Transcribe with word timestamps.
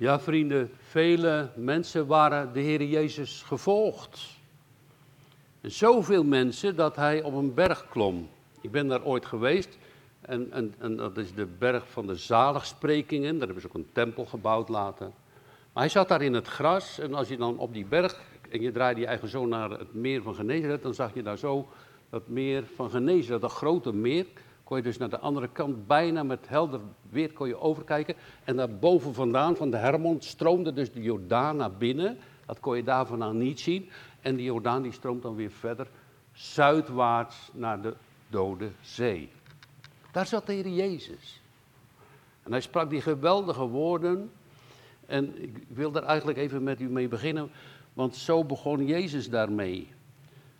Ja, 0.00 0.20
vrienden, 0.20 0.70
vele 0.80 1.50
mensen 1.56 2.06
waren 2.06 2.52
de 2.52 2.60
Heer 2.60 2.82
Jezus 2.82 3.42
gevolgd. 3.42 4.20
En 5.60 5.70
zoveel 5.70 6.24
mensen 6.24 6.76
dat 6.76 6.96
hij 6.96 7.22
op 7.22 7.34
een 7.34 7.54
berg 7.54 7.88
klom. 7.88 8.28
Ik 8.60 8.70
ben 8.70 8.88
daar 8.88 9.04
ooit 9.04 9.26
geweest. 9.26 9.78
En, 10.20 10.52
en, 10.52 10.74
en 10.78 10.96
dat 10.96 11.16
is 11.16 11.34
de 11.34 11.46
berg 11.46 11.90
van 11.90 12.06
de 12.06 12.14
zaligsprekingen. 12.14 13.38
Daar 13.38 13.46
hebben 13.46 13.60
ze 13.60 13.68
ook 13.68 13.74
een 13.74 13.88
tempel 13.92 14.24
gebouwd 14.24 14.68
later. 14.68 15.06
Maar 15.72 15.82
hij 15.82 15.88
zat 15.88 16.08
daar 16.08 16.22
in 16.22 16.34
het 16.34 16.46
gras. 16.46 16.98
En 16.98 17.14
als 17.14 17.28
je 17.28 17.36
dan 17.36 17.58
op 17.58 17.72
die 17.72 17.86
berg. 17.86 18.20
en 18.50 18.60
je 18.60 18.72
draaide 18.72 19.00
je 19.00 19.06
eigen 19.06 19.28
zo 19.28 19.46
naar 19.46 19.70
het 19.70 19.94
meer 19.94 20.22
van 20.22 20.34
Genezeret. 20.34 20.82
dan 20.82 20.94
zag 20.94 21.14
je 21.14 21.22
daar 21.22 21.38
zo 21.38 21.68
dat 22.10 22.28
meer 22.28 22.64
van 22.74 22.90
Genezeret, 22.90 23.40
dat 23.40 23.52
grote 23.52 23.92
meer. 23.92 24.26
Kon 24.68 24.76
je 24.76 24.82
dus 24.82 24.98
naar 24.98 25.08
de 25.08 25.18
andere 25.18 25.48
kant 25.48 25.86
bijna 25.86 26.22
met 26.22 26.48
helder 26.48 26.80
weer 27.10 27.32
kon 27.32 27.48
je 27.48 27.60
overkijken. 27.60 28.14
En 28.44 28.56
daar 28.56 28.74
boven 28.74 29.14
vandaan, 29.14 29.56
van 29.56 29.70
de 29.70 29.76
Hermon, 29.76 30.20
stroomde 30.20 30.72
dus 30.72 30.92
de 30.92 31.02
Jordaan 31.02 31.56
naar 31.56 31.72
binnen. 31.72 32.18
Dat 32.46 32.60
kon 32.60 32.76
je 32.76 32.82
daar 32.82 33.06
vandaan 33.06 33.38
niet 33.38 33.60
zien. 33.60 33.90
En 34.20 34.36
die 34.36 34.44
Jordaan 34.44 34.82
die 34.82 34.92
stroomt 34.92 35.22
dan 35.22 35.34
weer 35.34 35.50
verder 35.50 35.86
zuidwaarts 36.32 37.50
naar 37.52 37.82
de 37.82 37.94
Dode 38.28 38.70
Zee. 38.80 39.30
Daar 40.12 40.26
zat 40.26 40.46
de 40.46 40.74
Jezus. 40.74 41.42
En 42.42 42.50
hij 42.50 42.60
sprak 42.60 42.90
die 42.90 43.00
geweldige 43.00 43.66
woorden. 43.66 44.30
En 45.06 45.42
ik 45.42 45.56
wil 45.68 45.90
daar 45.90 46.04
eigenlijk 46.04 46.38
even 46.38 46.62
met 46.62 46.80
u 46.80 46.88
mee 46.88 47.08
beginnen, 47.08 47.50
want 47.92 48.16
zo 48.16 48.44
begon 48.44 48.86
Jezus 48.86 49.30
daarmee. 49.30 49.96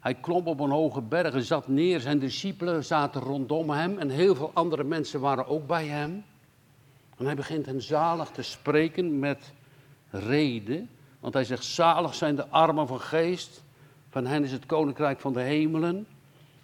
Hij 0.00 0.14
klom 0.14 0.46
op 0.46 0.60
een 0.60 0.70
hoge 0.70 1.00
berg 1.00 1.34
en 1.34 1.42
zat 1.42 1.68
neer. 1.68 2.00
Zijn 2.00 2.18
discipelen 2.18 2.84
zaten 2.84 3.20
rondom 3.20 3.70
hem 3.70 3.98
en 3.98 4.10
heel 4.10 4.34
veel 4.34 4.50
andere 4.54 4.84
mensen 4.84 5.20
waren 5.20 5.46
ook 5.46 5.66
bij 5.66 5.86
hem. 5.86 6.24
En 7.16 7.24
hij 7.24 7.34
begint 7.34 7.66
hen 7.66 7.82
zalig 7.82 8.28
te 8.28 8.42
spreken 8.42 9.18
met 9.18 9.52
reden. 10.10 10.90
Want 11.20 11.34
hij 11.34 11.44
zegt, 11.44 11.64
zalig 11.64 12.14
zijn 12.14 12.36
de 12.36 12.48
armen 12.48 12.86
van 12.86 13.00
geest. 13.00 13.62
Van 14.10 14.26
hen 14.26 14.44
is 14.44 14.52
het 14.52 14.66
koninkrijk 14.66 15.20
van 15.20 15.32
de 15.32 15.40
hemelen. 15.40 16.06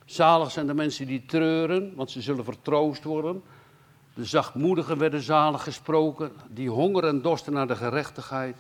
Zalig 0.04 0.50
zijn 0.50 0.66
de 0.66 0.74
mensen 0.74 1.06
die 1.06 1.24
treuren, 1.26 1.92
want 1.94 2.10
ze 2.10 2.22
zullen 2.22 2.44
vertroost 2.44 3.04
worden. 3.04 3.42
De 4.14 4.24
zachtmoedigen 4.24 4.98
werden 4.98 5.22
zalig 5.22 5.62
gesproken, 5.62 6.32
die 6.48 6.70
honger 6.70 7.04
en 7.04 7.22
dorsten 7.22 7.52
naar 7.52 7.66
de 7.66 7.76
gerechtigheid. 7.76 8.56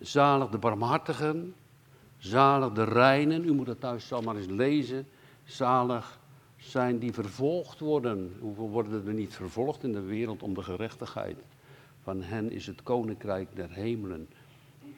Zalig 0.00 0.48
de 0.48 0.58
barmhartigen, 0.58 1.54
zalig 2.22 2.72
de 2.72 2.84
reinen, 2.84 3.44
u 3.44 3.52
moet 3.52 3.66
het 3.66 3.80
thuis 3.80 4.12
allemaal 4.12 4.36
eens 4.36 4.46
lezen. 4.46 5.06
Zalig 5.44 6.20
zijn 6.56 6.98
die 6.98 7.12
vervolgd 7.12 7.80
worden. 7.80 8.36
Hoeveel 8.40 8.68
worden 8.68 9.06
er 9.06 9.14
niet 9.14 9.34
vervolgd 9.34 9.84
in 9.84 9.92
de 9.92 10.00
wereld 10.00 10.42
om 10.42 10.54
de 10.54 10.62
gerechtigheid? 10.62 11.36
Van 12.02 12.22
hen 12.22 12.50
is 12.50 12.66
het 12.66 12.82
koninkrijk 12.82 13.48
der 13.54 13.70
hemelen. 13.70 14.28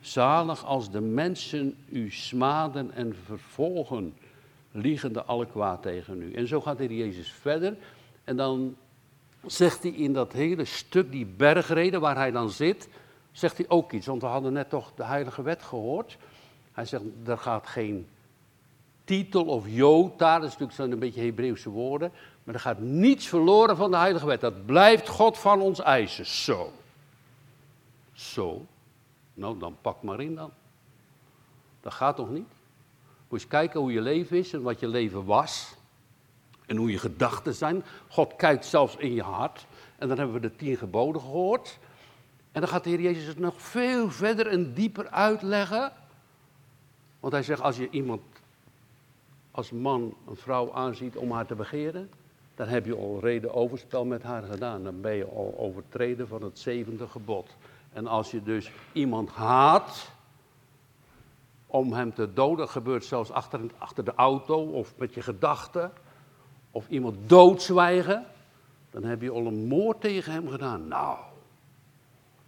Zalig 0.00 0.64
als 0.64 0.91
de 0.91 1.00
mensen 1.00 1.77
u 1.89 2.11
smaden 2.11 2.92
en 2.92 3.14
vervolgen 3.25 4.14
liegende 4.70 5.22
alle 5.22 5.47
kwaad 5.47 5.83
tegen 5.83 6.22
u. 6.22 6.33
En 6.33 6.48
zo 6.48 6.61
gaat 6.61 6.78
de 6.78 6.97
Jezus 6.97 7.33
verder. 7.33 7.77
En 8.25 8.36
dan 8.36 8.77
zegt 9.47 9.83
hij 9.83 9.92
in 9.92 10.12
dat 10.12 10.33
hele 10.33 10.64
stuk, 10.64 11.12
die 11.12 11.27
bergreden 11.27 12.00
waar 12.00 12.17
hij 12.17 12.30
dan 12.30 12.50
zit, 12.50 12.89
zegt 13.33 13.56
hij 13.56 13.69
ook 13.69 13.92
iets. 13.92 14.06
Want 14.06 14.22
we 14.22 14.28
hadden 14.28 14.52
net 14.52 14.69
toch 14.69 14.92
de 14.95 15.05
heilige 15.05 15.42
wet 15.42 15.62
gehoord. 15.62 16.17
Hij 16.75 16.84
zegt, 16.84 17.03
er 17.27 17.39
gaat 17.39 17.67
geen 17.67 18.08
titel 19.05 19.44
of 19.44 19.64
jota, 19.69 20.34
dat 20.39 20.48
is 20.48 20.58
natuurlijk 20.58 20.91
zo'n 20.91 20.98
beetje 20.98 21.20
Hebreeuwse 21.20 21.70
woorden. 21.70 22.12
Maar 22.44 22.55
er 22.55 22.61
gaat 22.61 22.78
niets 22.78 23.27
verloren 23.27 23.77
van 23.77 23.91
de 23.91 23.97
heilige 23.97 24.27
wet. 24.27 24.41
Dat 24.41 24.67
blijft 24.67 25.08
God 25.08 25.39
van 25.39 25.61
ons 25.61 25.80
eisen. 25.80 26.27
Zo. 26.27 26.72
Zo. 28.12 28.67
Nou, 29.34 29.58
dan 29.58 29.77
pak 29.80 30.02
maar 30.02 30.20
in 30.20 30.34
dan. 30.34 30.50
Dat 31.80 31.92
gaat 31.92 32.17
toch 32.17 32.30
niet? 32.30 32.48
Moet 33.28 33.48
kijken 33.48 33.80
hoe 33.80 33.92
je 33.92 34.00
leven 34.00 34.39
is 34.39 34.52
en 34.52 34.62
wat 34.62 34.80
je 34.80 34.89
leven 34.89 35.25
was. 35.25 35.74
En 36.67 36.77
hoe 36.77 36.91
je 36.91 36.98
gedachten 36.98 37.55
zijn. 37.55 37.85
God 38.08 38.36
kijkt 38.36 38.64
zelfs 38.64 38.96
in 38.96 39.14
je 39.14 39.23
hart. 39.23 39.67
En 39.98 40.08
dan 40.08 40.17
hebben 40.17 40.35
we 40.35 40.48
de 40.48 40.56
tien 40.56 40.77
geboden 40.77 41.20
gehoord. 41.20 41.79
En 42.52 42.61
dan 42.61 42.70
gaat 42.70 42.85
de 42.85 42.91
Heer 42.91 43.01
Jezus 43.01 43.27
het 43.27 43.39
nog 43.39 43.62
veel 43.62 44.11
verder 44.11 44.46
en 44.46 44.73
dieper 44.73 45.08
uitleggen. 45.08 45.92
Want 47.24 47.36
hij 47.36 47.45
zegt, 47.45 47.62
als 47.62 47.77
je 47.77 47.90
iemand 47.90 48.23
als 49.51 49.70
man 49.70 50.14
een 50.29 50.36
vrouw 50.36 50.73
aanziet 50.73 51.17
om 51.17 51.33
haar 51.33 51.46
te 51.46 51.55
begeren, 51.55 52.11
dan 52.55 52.68
heb 52.68 52.86
je 52.86 52.96
al 52.96 53.20
reden 53.20 53.55
overspel 53.55 54.05
met 54.05 54.23
haar 54.23 54.42
gedaan. 54.42 54.85
Dan 54.85 55.01
ben 55.01 55.14
je 55.14 55.24
al 55.24 55.55
overtreden 55.58 56.29
van 56.29 56.42
het 56.42 56.58
zevende 56.58 57.08
gebod. 57.08 57.57
En 57.92 58.07
als 58.07 58.30
je 58.30 58.42
dus 58.42 58.70
iemand 58.92 59.30
haat, 59.30 60.11
om 61.67 61.92
hem 61.92 62.14
te 62.14 62.33
doden. 62.33 62.68
gebeurt 62.68 63.05
zelfs 63.05 63.30
achter, 63.30 63.61
achter 63.79 64.05
de 64.05 64.14
auto 64.14 64.62
of 64.62 64.95
met 64.96 65.14
je 65.14 65.23
gedachten. 65.23 65.92
Of 66.70 66.89
iemand 66.89 67.29
doodzwijgen. 67.29 68.24
Dan 68.91 69.05
heb 69.05 69.23
je 69.23 69.30
al 69.30 69.46
een 69.46 69.67
moord 69.67 70.01
tegen 70.01 70.33
hem 70.33 70.48
gedaan. 70.48 70.89
Nou, 70.89 71.18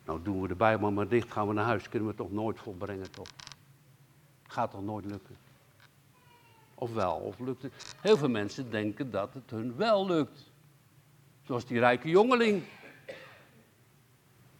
nou 0.04 0.22
doen 0.22 0.42
we 0.42 0.48
de 0.48 0.54
Bijbel 0.54 0.90
maar 0.90 1.08
dicht, 1.08 1.32
gaan 1.32 1.48
we 1.48 1.54
naar 1.54 1.64
huis. 1.64 1.88
Kunnen 1.88 2.08
we 2.08 2.14
toch 2.14 2.32
nooit 2.32 2.58
volbrengen, 2.58 3.10
toch? 3.10 3.28
Gaat 4.46 4.70
toch 4.70 4.84
nooit 4.84 5.04
lukken? 5.04 5.36
Of 6.74 6.94
wel, 6.94 7.14
of 7.14 7.38
lukt 7.38 7.62
het? 7.62 7.94
Heel 8.00 8.16
veel 8.16 8.28
mensen 8.28 8.70
denken 8.70 9.10
dat 9.10 9.34
het 9.34 9.50
hun 9.50 9.76
wel 9.76 10.06
lukt. 10.06 10.50
Zoals 11.42 11.66
die 11.66 11.78
rijke 11.78 12.08
jongeling. 12.08 12.62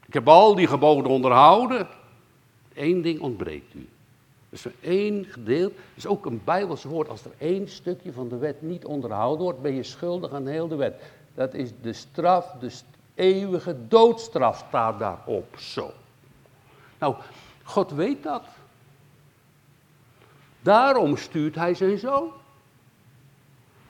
Ik 0.06 0.14
heb 0.14 0.28
al 0.28 0.54
die 0.54 0.66
geboden 0.66 1.10
onderhouden. 1.10 1.88
Eén 2.74 3.02
ding 3.02 3.20
ontbreekt 3.20 3.74
u. 3.74 3.88
Dus 4.48 4.64
er 4.64 4.74
één 4.80 5.24
gedeelte, 5.24 5.74
is 5.94 6.06
ook 6.06 6.26
een 6.26 6.40
Bijbels 6.44 6.84
woord. 6.84 7.08
Als 7.08 7.24
er 7.24 7.32
één 7.38 7.68
stukje 7.68 8.12
van 8.12 8.28
de 8.28 8.36
wet 8.36 8.62
niet 8.62 8.84
onderhouden 8.84 9.44
wordt, 9.44 9.62
ben 9.62 9.74
je 9.74 9.82
schuldig 9.82 10.32
aan 10.32 10.46
heel 10.46 10.68
de 10.68 10.76
wet. 10.76 11.02
Dat 11.34 11.54
is 11.54 11.70
de 11.82 11.92
straf, 11.92 12.50
de 12.60 12.70
eeuwige 13.14 13.76
doodstraf 13.88 14.64
staat 14.68 14.98
daarop. 14.98 15.58
Zo. 15.58 15.90
Nou, 16.98 17.14
God 17.62 17.90
weet 17.90 18.22
dat. 18.22 18.42
Daarom 20.66 21.16
stuurt 21.16 21.54
hij 21.54 21.74
zijn 21.74 21.98
zoon. 21.98 22.30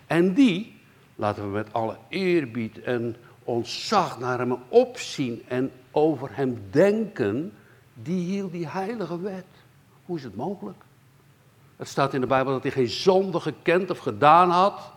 En 0.06 0.34
die, 0.34 0.80
laten 1.14 1.42
we 1.42 1.48
met 1.48 1.72
alle 1.72 1.96
eerbied 2.08 2.82
en 2.82 3.16
ontzag 3.44 4.18
naar 4.18 4.38
hem 4.38 4.56
opzien 4.68 5.42
en 5.48 5.72
over 5.90 6.28
hem 6.36 6.62
denken, 6.70 7.52
die 7.94 8.24
hield 8.30 8.52
die 8.52 8.68
heilige 8.68 9.20
wet. 9.20 9.46
Hoe 10.04 10.16
is 10.16 10.22
het 10.22 10.36
mogelijk? 10.36 10.84
Het 11.76 11.88
staat 11.88 12.14
in 12.14 12.20
de 12.20 12.26
Bijbel 12.26 12.52
dat 12.52 12.62
hij 12.62 12.72
geen 12.72 12.88
zonde 12.88 13.40
gekend 13.40 13.90
of 13.90 13.98
gedaan 13.98 14.50
had. 14.50 14.92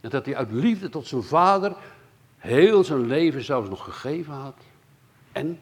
En 0.00 0.10
dat 0.10 0.24
hij 0.24 0.36
uit 0.36 0.52
liefde 0.52 0.88
tot 0.88 1.06
zijn 1.06 1.22
vader 1.22 1.74
heel 2.36 2.84
zijn 2.84 3.06
leven 3.06 3.44
zelfs 3.44 3.68
nog 3.68 3.84
gegeven 3.84 4.34
had. 4.34 4.56
En 5.32 5.58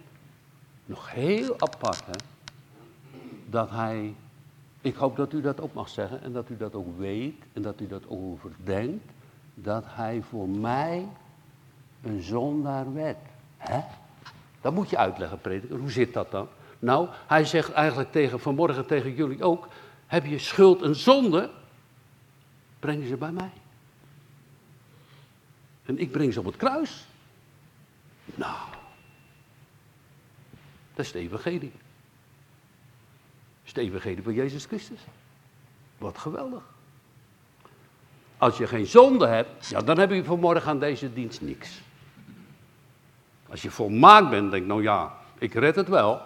nog 0.84 1.11
heel 1.11 1.55
apart, 1.61 2.06
hè, 2.06 2.19
dat 3.47 3.71
hij, 3.71 4.15
ik 4.81 4.95
hoop 4.95 5.17
dat 5.17 5.33
u 5.33 5.41
dat 5.41 5.61
ook 5.61 5.75
mag 5.75 5.89
zeggen 5.89 6.23
en 6.23 6.33
dat 6.33 6.51
u 6.51 6.57
dat 6.57 6.75
ook 6.75 6.99
weet 6.99 7.45
en 7.53 7.63
dat 7.63 7.81
u 7.81 7.87
dat 7.87 8.03
ook 8.09 8.11
overdenkt, 8.11 9.13
dat 9.55 9.85
hij 9.87 10.23
voor 10.23 10.49
mij 10.49 11.09
een 12.03 12.23
zondaar 12.23 12.93
werd. 12.93 13.19
Hè? 13.57 13.81
Dat 14.61 14.75
moet 14.75 14.91
je 14.91 14.97
uitleggen, 14.97 15.41
prediker. 15.41 15.79
Hoe 15.79 15.91
zit 15.91 16.13
dat 16.13 16.31
dan? 16.31 16.49
Nou, 16.79 17.09
hij 17.27 17.45
zegt 17.45 17.73
eigenlijk 17.73 18.13
tegen, 18.13 18.41
vanmorgen 18.41 18.87
tegen 18.87 19.15
jullie 19.15 19.45
ook, 19.45 19.69
heb 20.07 20.27
je 20.27 20.39
schuld 20.39 20.83
en 20.83 20.97
zonde, 20.97 21.51
breng 22.79 23.07
ze 23.07 23.17
bij 23.17 23.33
mij. 23.33 23.51
En 25.85 25.99
ik 25.99 26.11
breng 26.11 26.33
ze 26.33 26.39
op 26.39 26.45
het 26.45 26.57
kruis. 26.57 27.07
Nou, 28.35 28.57
dat 30.95 31.05
is 31.05 31.12
de 31.12 31.19
evangelie. 31.19 31.73
Is 33.70 33.76
evangelie 33.82 34.22
van 34.22 34.34
Jezus 34.34 34.64
Christus. 34.64 35.00
Wat 35.99 36.19
geweldig. 36.19 36.62
Als 38.38 38.58
je 38.58 38.67
geen 38.67 38.87
zonde 38.87 39.26
hebt, 39.26 39.69
ja, 39.69 39.81
dan 39.81 39.99
heb 39.99 40.11
je 40.11 40.25
vanmorgen 40.25 40.70
aan 40.70 40.78
deze 40.78 41.12
dienst 41.12 41.40
niks. 41.40 41.81
Als 43.49 43.62
je 43.62 43.70
volmaakt 43.70 44.31
bent, 44.31 44.50
denk 44.50 44.67
nou 44.67 44.82
ja, 44.82 45.14
ik 45.38 45.55
red 45.55 45.76
het 45.76 45.88
wel 45.88 46.20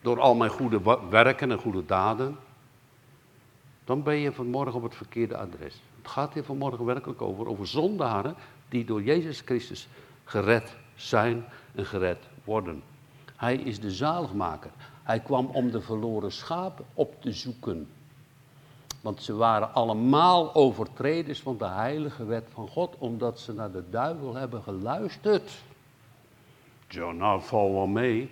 door 0.00 0.20
al 0.20 0.34
mijn 0.34 0.50
goede 0.50 0.98
werken 1.10 1.50
en 1.50 1.58
goede 1.58 1.86
daden, 1.86 2.36
dan 3.84 4.02
ben 4.02 4.16
je 4.16 4.32
vanmorgen 4.32 4.74
op 4.74 4.82
het 4.82 4.94
verkeerde 4.94 5.36
adres. 5.36 5.80
Het 5.96 6.08
gaat 6.08 6.34
hier 6.34 6.44
vanmorgen 6.44 6.84
werkelijk 6.84 7.22
over, 7.22 7.48
over 7.48 7.66
zondaren 7.66 8.34
die 8.68 8.84
door 8.84 9.02
Jezus 9.02 9.42
Christus 9.44 9.88
gered 10.24 10.76
zijn 10.94 11.44
en 11.74 11.86
gered 11.86 12.24
worden. 12.44 12.82
Hij 13.36 13.56
is 13.56 13.80
de 13.80 13.90
zaligmaker. 13.90 14.70
Hij 15.08 15.20
kwam 15.20 15.46
om 15.46 15.70
de 15.70 15.80
verloren 15.80 16.32
schapen 16.32 16.84
op 16.94 17.22
te 17.22 17.32
zoeken. 17.32 17.88
Want 19.00 19.22
ze 19.22 19.34
waren 19.34 19.74
allemaal 19.74 20.54
overtreders 20.54 21.40
van 21.40 21.58
de 21.58 21.66
heilige 21.66 22.24
wet 22.24 22.44
van 22.52 22.68
God, 22.68 22.96
omdat 22.98 23.40
ze 23.40 23.52
naar 23.52 23.70
de 23.70 23.82
duivel 23.90 24.34
hebben 24.34 24.62
geluisterd. 24.62 25.62
Jonah, 26.88 27.40
val 27.40 27.72
wel 27.72 27.86
mee. 27.86 28.30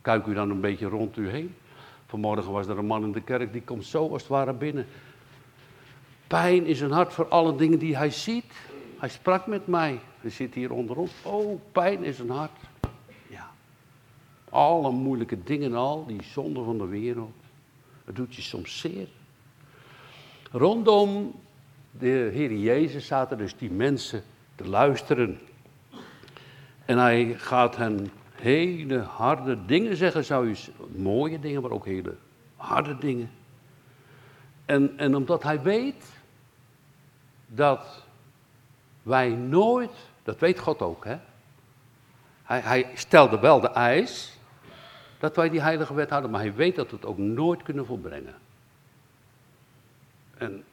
kijk 0.00 0.26
u 0.26 0.34
dan 0.34 0.50
een 0.50 0.60
beetje 0.60 0.86
rond 0.86 1.16
u 1.16 1.30
heen. 1.30 1.54
Vanmorgen 2.06 2.52
was 2.52 2.66
er 2.66 2.78
een 2.78 2.86
man 2.86 3.04
in 3.04 3.12
de 3.12 3.22
kerk, 3.22 3.52
die 3.52 3.62
komt 3.62 3.84
zo 3.84 4.08
als 4.08 4.22
het 4.22 4.30
ware 4.30 4.52
binnen. 4.52 4.86
Pijn 6.26 6.66
is 6.66 6.80
een 6.80 6.92
hart 6.92 7.12
voor 7.12 7.28
alle 7.28 7.56
dingen 7.56 7.78
die 7.78 7.96
hij 7.96 8.10
ziet. 8.10 8.52
Hij 8.98 9.08
sprak 9.08 9.46
met 9.46 9.66
mij. 9.66 10.00
Hij 10.20 10.30
zit 10.30 10.54
hier 10.54 10.72
onder 10.72 10.96
ons. 10.96 11.12
Oh, 11.22 11.60
pijn 11.72 12.04
is 12.04 12.18
een 12.18 12.30
hart. 12.30 12.60
Alle 14.50 14.90
moeilijke 14.90 15.42
dingen 15.42 15.74
al, 15.74 16.06
die 16.06 16.22
zonde 16.22 16.62
van 16.62 16.78
de 16.78 16.86
wereld. 16.86 17.34
Het 18.04 18.16
doet 18.16 18.34
je 18.34 18.42
soms 18.42 18.78
zeer. 18.78 19.08
Rondom 20.50 21.34
de 21.90 22.30
Heer 22.32 22.52
Jezus 22.52 23.06
zaten 23.06 23.38
dus 23.38 23.56
die 23.56 23.70
mensen 23.70 24.22
te 24.54 24.68
luisteren. 24.68 25.40
En 26.84 26.98
hij 26.98 27.34
gaat 27.38 27.76
hen 27.76 28.10
hele 28.32 28.98
harde 28.98 29.64
dingen 29.66 29.96
zeggen, 29.96 30.24
zou 30.24 30.48
je 30.48 30.72
mooie 30.96 31.40
dingen, 31.40 31.62
maar 31.62 31.70
ook 31.70 31.84
hele 31.84 32.14
harde 32.56 32.98
dingen. 32.98 33.30
En, 34.64 34.98
en 34.98 35.16
omdat 35.16 35.42
hij 35.42 35.62
weet 35.62 36.04
dat 37.46 38.04
wij 39.02 39.28
nooit, 39.28 39.92
dat 40.22 40.38
weet 40.38 40.58
God 40.58 40.82
ook, 40.82 41.04
hè? 41.04 41.16
Hij, 42.42 42.60
hij 42.60 42.90
stelde 42.94 43.38
wel 43.38 43.60
de 43.60 43.70
eis 43.70 44.37
dat 45.18 45.36
wij 45.36 45.50
die 45.50 45.60
heilige 45.60 45.94
wet 45.94 46.10
hadden, 46.10 46.30
maar 46.30 46.40
hij 46.40 46.54
weet 46.54 46.76
dat 46.76 46.90
we 46.90 46.96
het 46.96 47.06
ook 47.06 47.18
nooit 47.18 47.62
kunnen 47.62 47.86
volbrengen. 47.86 48.34
En 50.38 50.64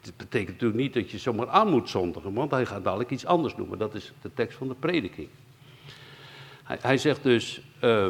het 0.00 0.16
betekent 0.16 0.50
natuurlijk 0.50 0.80
niet 0.80 0.94
dat 0.94 1.10
je 1.10 1.18
zomaar 1.18 1.48
aan 1.48 1.70
moet 1.70 1.88
zondigen, 1.88 2.32
want 2.32 2.50
hij 2.50 2.66
gaat 2.66 2.84
dadelijk 2.84 3.10
iets 3.10 3.26
anders 3.26 3.56
noemen. 3.56 3.78
Dat 3.78 3.94
is 3.94 4.12
de 4.22 4.30
tekst 4.34 4.58
van 4.58 4.68
de 4.68 4.74
prediking. 4.74 5.28
Hij, 6.64 6.78
hij 6.80 6.98
zegt 6.98 7.22
dus, 7.22 7.60
uh, 7.82 8.08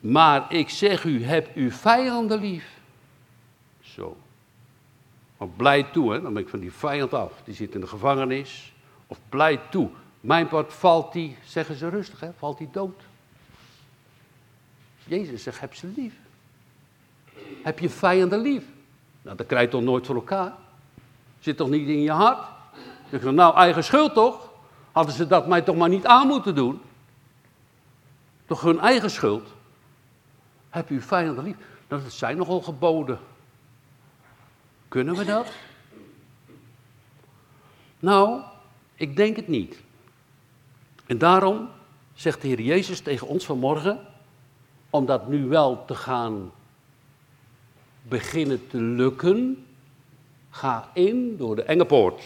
maar 0.00 0.52
ik 0.52 0.68
zeg 0.68 1.04
u, 1.04 1.24
heb 1.24 1.54
uw 1.54 1.70
vijanden 1.70 2.40
lief. 2.40 2.80
Zo. 3.80 4.16
Maar 5.36 5.48
blij 5.48 5.82
toe, 5.82 6.12
hè? 6.12 6.22
dan 6.22 6.32
ben 6.32 6.42
ik 6.42 6.48
van 6.48 6.60
die 6.60 6.72
vijand 6.72 7.14
af. 7.14 7.32
Die 7.44 7.54
zit 7.54 7.74
in 7.74 7.80
de 7.80 7.86
gevangenis. 7.86 8.72
Of 9.06 9.18
blij 9.28 9.60
toe. 9.70 9.90
Mijn 10.20 10.48
part 10.48 10.72
valt 10.72 11.12
die, 11.12 11.36
zeggen 11.44 11.74
ze 11.74 11.88
rustig, 11.88 12.20
hè? 12.20 12.32
valt 12.32 12.58
die 12.58 12.68
dood. 12.72 13.02
Jezus 15.06 15.42
zegt, 15.42 15.60
heb 15.60 15.74
ze 15.74 15.92
lief. 15.96 16.14
Heb 17.62 17.78
je 17.78 17.90
vijanden 17.90 18.40
lief. 18.40 18.64
Nou, 19.22 19.36
dat 19.36 19.46
krijg 19.46 19.64
je 19.64 19.70
toch 19.70 19.82
nooit 19.82 20.06
voor 20.06 20.14
elkaar. 20.14 20.52
Zit 21.40 21.56
toch 21.56 21.68
niet 21.68 21.88
in 21.88 22.00
je 22.00 22.10
hart? 22.10 22.48
Zeg 23.10 23.22
je, 23.22 23.30
nou, 23.30 23.56
eigen 23.56 23.84
schuld 23.84 24.14
toch? 24.14 24.50
Hadden 24.92 25.14
ze 25.14 25.26
dat 25.26 25.46
mij 25.46 25.62
toch 25.62 25.76
maar 25.76 25.88
niet 25.88 26.06
aan 26.06 26.26
moeten 26.26 26.54
doen? 26.54 26.80
Toch 28.46 28.60
hun 28.60 28.78
eigen 28.78 29.10
schuld? 29.10 29.48
Heb 30.70 30.88
je 30.88 31.00
vijanden 31.00 31.44
lief? 31.44 31.56
Nou, 31.88 32.02
dat 32.02 32.12
zijn 32.12 32.36
nogal 32.36 32.60
geboden. 32.60 33.18
Kunnen 34.88 35.14
we 35.16 35.24
dat? 35.24 35.52
Nou, 37.98 38.42
ik 38.94 39.16
denk 39.16 39.36
het 39.36 39.48
niet. 39.48 39.82
En 41.06 41.18
daarom 41.18 41.68
zegt 42.14 42.42
de 42.42 42.48
Heer 42.48 42.60
Jezus 42.60 43.00
tegen 43.00 43.26
ons 43.26 43.44
vanmorgen, 43.44 44.06
om 44.94 45.06
dat 45.06 45.28
nu 45.28 45.46
wel 45.46 45.84
te 45.84 45.94
gaan 45.94 46.52
beginnen 48.02 48.66
te 48.68 48.76
lukken, 48.76 49.66
ga 50.50 50.90
in 50.92 51.36
door 51.36 51.56
de 51.56 51.62
enge 51.62 51.84
poort. 51.84 52.22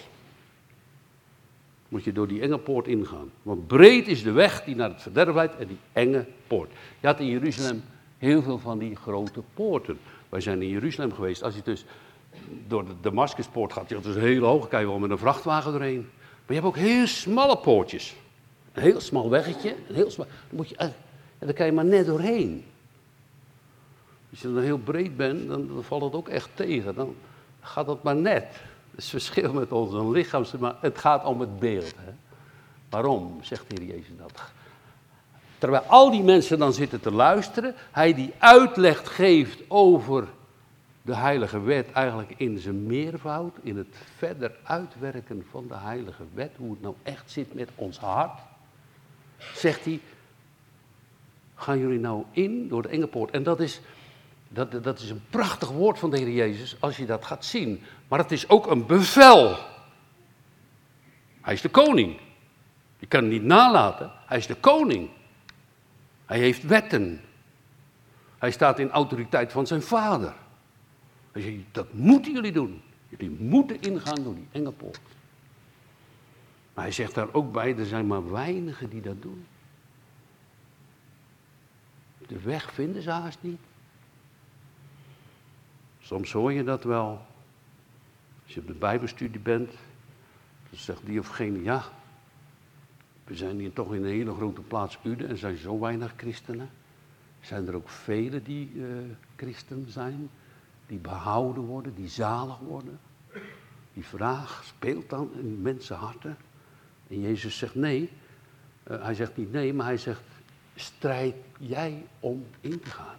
Moet 1.88 2.04
je 2.04 2.12
door 2.12 2.28
die 2.28 2.40
enge 2.40 2.58
poort 2.58 2.86
ingaan. 2.86 3.30
Want 3.42 3.66
breed 3.66 4.08
is 4.08 4.22
de 4.22 4.32
weg 4.32 4.64
die 4.64 4.76
naar 4.76 4.88
het 4.88 5.02
verderf 5.02 5.34
leidt 5.34 5.56
en 5.56 5.66
die 5.66 5.78
enge 5.92 6.26
poort. 6.46 6.70
Je 7.00 7.06
had 7.06 7.20
in 7.20 7.26
Jeruzalem 7.26 7.84
heel 8.18 8.42
veel 8.42 8.58
van 8.58 8.78
die 8.78 8.96
grote 8.96 9.42
poorten. 9.54 9.98
Wij 10.28 10.40
zijn 10.40 10.62
in 10.62 10.68
Jeruzalem 10.68 11.12
geweest. 11.12 11.42
Als 11.42 11.54
je 11.54 11.62
dus 11.64 11.84
door 12.66 12.84
de 12.84 12.94
Damascuspoort 13.00 13.72
gaat, 13.72 13.88
je 13.88 13.94
gaat 13.94 14.04
dus 14.04 14.14
een 14.14 14.20
hele 14.20 14.46
hoge, 14.46 14.68
kan 14.68 14.80
je 14.80 14.86
wel 14.86 14.98
met 14.98 15.10
een 15.10 15.18
vrachtwagen 15.18 15.72
doorheen. 15.72 16.08
Maar 16.46 16.56
je 16.56 16.62
hebt 16.62 16.66
ook 16.66 16.76
heel 16.76 17.06
smalle 17.06 17.58
poortjes. 17.58 18.16
Een 18.72 18.82
heel 18.82 19.00
smal 19.00 19.30
weggetje, 19.30 19.74
een 19.88 19.94
heel 19.94 20.10
smal, 20.10 20.26
dan 20.26 20.56
moet 20.56 20.68
je, 20.68 20.92
en 21.38 21.46
daar 21.46 21.54
kan 21.54 21.66
je 21.66 21.72
maar 21.72 21.84
net 21.84 22.06
doorheen. 22.06 22.64
Als 24.30 24.40
je 24.40 24.52
dan 24.52 24.62
heel 24.62 24.78
breed 24.78 25.16
bent, 25.16 25.48
dan, 25.48 25.68
dan 25.68 25.84
valt 25.84 26.02
het 26.02 26.14
ook 26.14 26.28
echt 26.28 26.48
tegen. 26.54 26.94
Dan 26.94 27.14
gaat 27.60 27.86
dat 27.86 28.02
maar 28.02 28.16
net. 28.16 28.46
Het 28.90 29.00
is 29.00 29.08
verschil 29.08 29.52
met 29.52 29.72
onze 29.72 30.08
lichaam, 30.08 30.44
maar 30.58 30.76
het 30.80 30.98
gaat 30.98 31.24
om 31.24 31.40
het 31.40 31.58
beeld. 31.58 31.94
Hè? 31.96 32.12
Waarom, 32.90 33.38
zegt 33.42 33.64
de 33.70 33.82
Heer 33.82 33.94
Jezus 33.94 34.16
dat? 34.18 34.42
Terwijl 35.58 35.82
al 35.82 36.10
die 36.10 36.22
mensen 36.22 36.58
dan 36.58 36.72
zitten 36.72 37.00
te 37.00 37.12
luisteren, 37.12 37.74
hij 37.90 38.14
die 38.14 38.32
uitleg 38.38 39.14
geeft 39.14 39.62
over 39.68 40.28
de 41.02 41.14
heilige 41.14 41.60
wet 41.60 41.92
eigenlijk 41.92 42.34
in 42.36 42.58
zijn 42.58 42.86
meervoud, 42.86 43.56
in 43.62 43.76
het 43.76 43.96
verder 44.16 44.52
uitwerken 44.62 45.46
van 45.50 45.64
de 45.68 45.76
heilige 45.76 46.22
wet, 46.34 46.50
hoe 46.56 46.70
het 46.70 46.82
nou 46.82 46.94
echt 47.02 47.30
zit 47.30 47.54
met 47.54 47.68
ons 47.74 47.98
hart, 47.98 48.40
zegt 49.54 49.84
hij, 49.84 50.00
gaan 51.58 51.78
jullie 51.78 51.98
nou 51.98 52.24
in 52.30 52.68
door 52.68 52.82
de 52.82 52.88
enge 52.88 53.06
poort. 53.06 53.30
En 53.30 53.42
dat 53.42 53.60
is, 53.60 53.80
dat, 54.48 54.84
dat 54.84 54.98
is 54.98 55.10
een 55.10 55.22
prachtig 55.30 55.70
woord 55.70 55.98
van 55.98 56.10
de 56.10 56.18
Heer 56.18 56.30
Jezus 56.30 56.76
als 56.80 56.96
je 56.96 57.06
dat 57.06 57.24
gaat 57.24 57.44
zien. 57.44 57.82
Maar 58.08 58.18
het 58.18 58.32
is 58.32 58.48
ook 58.48 58.66
een 58.66 58.86
bevel. 58.86 59.56
Hij 61.40 61.54
is 61.54 61.60
de 61.60 61.68
koning. 61.68 62.20
Je 62.98 63.06
kan 63.06 63.22
het 63.22 63.32
niet 63.32 63.42
nalaten. 63.42 64.10
Hij 64.26 64.38
is 64.38 64.46
de 64.46 64.54
koning. 64.54 65.10
Hij 66.26 66.38
heeft 66.38 66.62
wetten. 66.62 67.20
Hij 68.38 68.50
staat 68.50 68.78
in 68.78 68.90
autoriteit 68.90 69.52
van 69.52 69.66
zijn 69.66 69.82
vader. 69.82 70.34
Dat 71.72 71.92
moeten 71.92 72.32
jullie 72.32 72.52
doen. 72.52 72.82
Jullie 73.08 73.30
moeten 73.30 73.80
ingaan 73.80 74.22
door 74.22 74.34
die 74.34 74.48
enge 74.52 74.72
poort. 74.72 75.00
Maar 76.74 76.84
hij 76.84 76.92
zegt 76.92 77.14
daar 77.14 77.32
ook 77.32 77.52
bij, 77.52 77.76
er 77.76 77.86
zijn 77.86 78.06
maar 78.06 78.30
weinigen 78.30 78.88
die 78.88 79.00
dat 79.00 79.22
doen. 79.22 79.46
De 82.28 82.40
weg 82.40 82.72
vinden 82.72 83.02
ze 83.02 83.10
haast 83.10 83.38
niet. 83.40 83.60
Soms 86.00 86.32
hoor 86.32 86.52
je 86.52 86.64
dat 86.64 86.84
wel. 86.84 87.26
Als 88.44 88.54
je 88.54 88.60
op 88.60 88.66
de 88.66 88.74
Bijbelstudie 88.74 89.40
bent, 89.40 89.70
dan 90.70 90.78
zegt 90.78 91.06
die 91.06 91.18
of 91.18 91.28
geen, 91.28 91.62
ja, 91.62 91.84
we 93.24 93.36
zijn 93.36 93.58
hier 93.58 93.72
toch 93.72 93.94
in 93.94 94.04
een 94.04 94.10
hele 94.10 94.34
grote 94.34 94.60
plaats 94.60 94.98
Uden 95.04 95.28
en 95.28 95.38
zijn 95.38 95.56
zo 95.56 95.78
weinig 95.78 96.12
christenen. 96.16 96.70
Zijn 97.40 97.68
er 97.68 97.74
ook 97.74 97.88
velen 97.88 98.44
die 98.44 98.72
uh, 98.74 98.86
christen 99.36 99.84
zijn, 99.88 100.30
die 100.86 100.98
behouden 100.98 101.62
worden, 101.62 101.94
die 101.94 102.08
zalig 102.08 102.58
worden? 102.58 102.98
Die 103.94 104.04
vraag 104.04 104.64
speelt 104.64 105.10
dan 105.10 105.30
in 105.34 105.62
mensenharten. 105.62 106.36
En 107.08 107.20
Jezus 107.20 107.58
zegt 107.58 107.74
nee. 107.74 108.10
Uh, 108.90 109.02
hij 109.02 109.14
zegt 109.14 109.36
niet 109.36 109.52
nee, 109.52 109.74
maar 109.74 109.86
hij 109.86 109.96
zegt, 109.96 110.22
strijd 110.78 111.34
jij 111.58 112.06
om 112.20 112.46
in 112.60 112.80
te 112.80 112.90
gaan. 112.90 113.16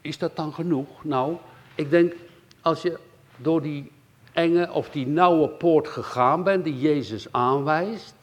Is 0.00 0.18
dat 0.18 0.36
dan 0.36 0.52
genoeg? 0.52 1.04
Nou, 1.04 1.36
ik 1.74 1.90
denk 1.90 2.14
als 2.60 2.82
je 2.82 2.98
door 3.36 3.62
die 3.62 3.92
enge 4.32 4.72
of 4.72 4.90
die 4.90 5.06
nauwe 5.06 5.48
poort 5.48 5.88
gegaan 5.88 6.42
bent 6.42 6.64
die 6.64 6.78
Jezus 6.78 7.32
aanwijst 7.32 8.14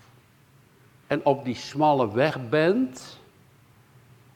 en 1.08 1.26
op 1.26 1.46
die 1.46 1.56
smalle 1.56 2.14
weg 2.14 2.50
bent, 2.50 3.20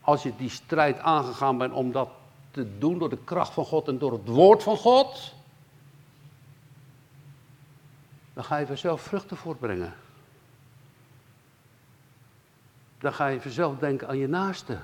als 0.02 0.24
je 0.24 0.36
die 0.38 0.50
strijd 0.50 1.00
aangegaan 1.00 1.58
bent 1.58 1.74
om 1.74 1.92
dat 1.92 2.10
te 2.52 2.78
doen 2.78 3.00
door 3.00 3.10
de 3.10 3.24
kracht 3.24 3.54
van 3.54 3.66
God 3.66 3.88
en 3.88 3.98
door 3.98 4.12
het 4.12 4.28
woord 4.28 4.64
van 4.64 4.78
God, 4.78 5.34
dan 8.34 8.44
ga 8.44 8.58
je 8.58 8.66
vanzelf 8.66 9.02
vruchten 9.02 9.38
voortbrengen. 9.38 9.94
Dan 13.00 13.14
ga 13.14 13.28
je 13.28 13.42
vanzelf 13.42 13.78
denken 13.78 14.08
aan 14.08 14.18
je 14.18 14.28
naaste. 14.28 14.80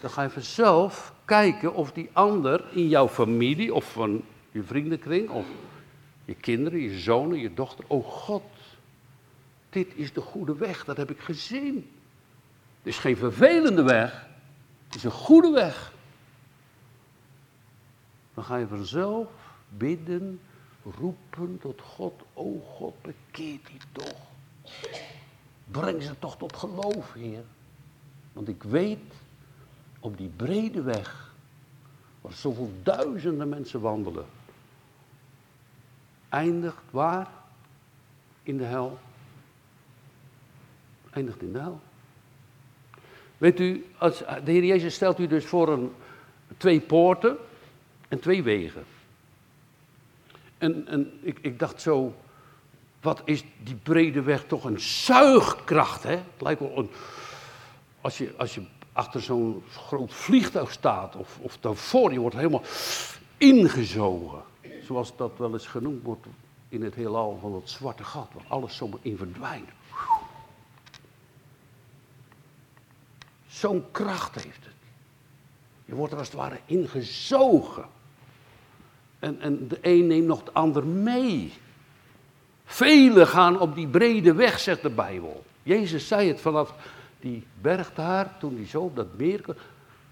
Dan 0.00 0.10
ga 0.10 0.22
je 0.22 0.30
vanzelf 0.30 1.14
kijken 1.24 1.74
of 1.74 1.92
die 1.92 2.10
ander 2.12 2.64
in 2.70 2.88
jouw 2.88 3.08
familie 3.08 3.74
of 3.74 3.92
van 3.92 4.22
je 4.50 4.62
vriendenkring 4.62 5.28
of 5.28 5.46
je 6.24 6.34
kinderen, 6.34 6.80
je 6.80 6.98
zonen, 6.98 7.38
je 7.38 7.54
dochter. 7.54 7.84
Oh 7.88 8.06
God, 8.06 8.42
dit 9.70 9.92
is 9.94 10.12
de 10.12 10.20
goede 10.20 10.56
weg, 10.56 10.84
dat 10.84 10.96
heb 10.96 11.10
ik 11.10 11.20
gezien. 11.20 11.74
Het 12.78 12.92
is 12.92 12.98
geen 12.98 13.16
vervelende 13.16 13.82
weg, 13.82 14.26
het 14.86 14.94
is 14.94 15.04
een 15.04 15.10
goede 15.10 15.50
weg. 15.50 15.92
Dan 18.34 18.44
ga 18.44 18.56
je 18.56 18.66
vanzelf 18.66 19.28
bidden, 19.68 20.40
roepen 20.98 21.58
tot 21.60 21.80
God. 21.80 22.22
Oh 22.32 22.66
God, 22.66 22.94
bekeer 23.02 23.58
die 23.70 23.80
toch. 23.92 24.20
Breng 25.64 26.02
ze 26.02 26.18
toch 26.18 26.36
tot 26.36 26.56
geloof, 26.56 27.12
Heer. 27.12 27.44
Want 28.32 28.48
ik 28.48 28.62
weet, 28.62 29.14
op 30.00 30.16
die 30.16 30.30
brede 30.36 30.82
weg, 30.82 31.32
waar 32.20 32.32
zoveel 32.32 32.70
duizenden 32.82 33.48
mensen 33.48 33.80
wandelen, 33.80 34.26
eindigt 36.28 36.90
waar? 36.90 37.28
In 38.42 38.58
de 38.58 38.64
hel. 38.64 38.98
Eindigt 41.10 41.42
in 41.42 41.52
de 41.52 41.58
hel. 41.58 41.80
Weet 43.38 43.60
u, 43.60 43.86
als, 43.98 44.18
de 44.18 44.50
Heer 44.50 44.64
Jezus 44.64 44.94
stelt 44.94 45.18
u 45.18 45.26
dus 45.26 45.44
voor 45.44 45.68
een, 45.68 45.92
twee 46.56 46.80
poorten 46.80 47.36
en 48.08 48.20
twee 48.20 48.42
wegen. 48.42 48.84
En, 50.58 50.86
en 50.86 51.12
ik, 51.20 51.38
ik 51.40 51.58
dacht 51.58 51.80
zo, 51.80 52.14
wat 53.04 53.22
is 53.24 53.44
die 53.62 53.74
brede 53.74 54.22
weg 54.22 54.44
toch 54.46 54.64
een 54.64 54.80
zuigkracht, 54.80 56.02
hè? 56.02 56.10
Het 56.10 56.40
lijkt 56.40 56.60
wel 56.60 56.78
een, 56.78 56.90
als 58.00 58.18
je, 58.18 58.34
als 58.36 58.54
je 58.54 58.66
achter 58.92 59.22
zo'n 59.22 59.62
groot 59.86 60.14
vliegtuig 60.14 60.72
staat, 60.72 61.16
of, 61.16 61.38
of 61.40 61.58
daarvoor, 61.58 62.12
je 62.12 62.18
wordt 62.18 62.36
helemaal 62.36 62.62
ingezogen. 63.36 64.42
Zoals 64.82 65.16
dat 65.16 65.32
wel 65.36 65.52
eens 65.52 65.66
genoemd 65.66 66.02
wordt 66.02 66.26
in 66.68 66.82
het 66.82 66.94
heelal 66.94 67.38
van 67.40 67.52
dat 67.52 67.68
zwarte 67.68 68.04
gat, 68.04 68.28
waar 68.32 68.44
alles 68.48 68.76
zomaar 68.76 68.98
in 69.02 69.16
verdwijnt. 69.16 69.68
Zo'n 73.46 73.84
kracht 73.90 74.34
heeft 74.34 74.64
het. 74.64 74.74
Je 75.84 75.94
wordt 75.94 76.12
er 76.12 76.18
als 76.18 76.28
het 76.28 76.36
ware 76.36 76.60
ingezogen. 76.66 77.84
En, 79.18 79.40
en 79.40 79.68
de 79.68 79.78
een 79.80 80.06
neemt 80.06 80.26
nog 80.26 80.44
de 80.44 80.52
ander 80.52 80.86
mee. 80.86 81.52
Velen 82.64 83.26
gaan 83.26 83.60
op 83.60 83.74
die 83.74 83.88
brede 83.88 84.34
weg, 84.34 84.58
zegt 84.60 84.82
de 84.82 84.90
Bijbel. 84.90 85.44
Jezus 85.62 86.08
zei 86.08 86.28
het 86.28 86.40
vanaf 86.40 86.74
die 87.20 87.46
berg 87.60 87.94
daar, 87.94 88.38
toen 88.38 88.56
hij 88.56 88.66
zo 88.66 88.80
op 88.80 88.96
dat 88.96 89.16
meer 89.16 89.40
kwam. 89.40 89.56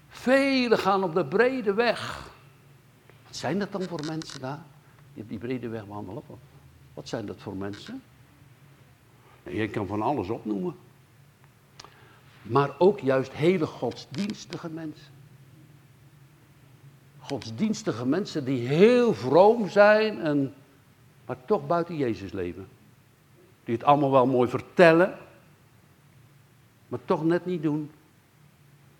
Velen 0.09 0.77
gaan 0.77 1.03
op 1.03 1.13
de 1.13 1.25
brede 1.25 1.73
weg. 1.73 2.31
Wat 3.27 3.35
zijn 3.35 3.59
dat 3.59 3.71
dan 3.71 3.83
voor 3.83 4.05
mensen 4.05 4.41
daar? 4.41 4.61
Die 5.13 5.23
op 5.23 5.29
die 5.29 5.37
brede 5.37 5.67
weg 5.67 5.83
wandelen. 5.85 6.23
Wat 6.93 7.07
zijn 7.07 7.25
dat 7.25 7.37
voor 7.39 7.55
mensen? 7.55 8.03
Je 9.43 9.67
kan 9.67 9.87
van 9.87 10.01
alles 10.01 10.29
opnoemen. 10.29 10.75
Maar 12.41 12.75
ook 12.77 12.99
juist 12.99 13.31
hele 13.31 13.65
godsdienstige 13.65 14.69
mensen. 14.69 15.11
Godsdienstige 17.19 18.05
mensen 18.05 18.45
die 18.45 18.67
heel 18.67 19.13
vroom 19.13 19.69
zijn, 19.69 20.19
en, 20.21 20.53
maar 21.25 21.45
toch 21.45 21.67
buiten 21.67 21.97
Jezus 21.97 22.31
leven. 22.31 22.67
Die 23.63 23.75
het 23.75 23.83
allemaal 23.83 24.11
wel 24.11 24.25
mooi 24.25 24.49
vertellen, 24.49 25.17
maar 26.87 26.99
toch 27.05 27.23
net 27.23 27.45
niet 27.45 27.61
doen. 27.61 27.91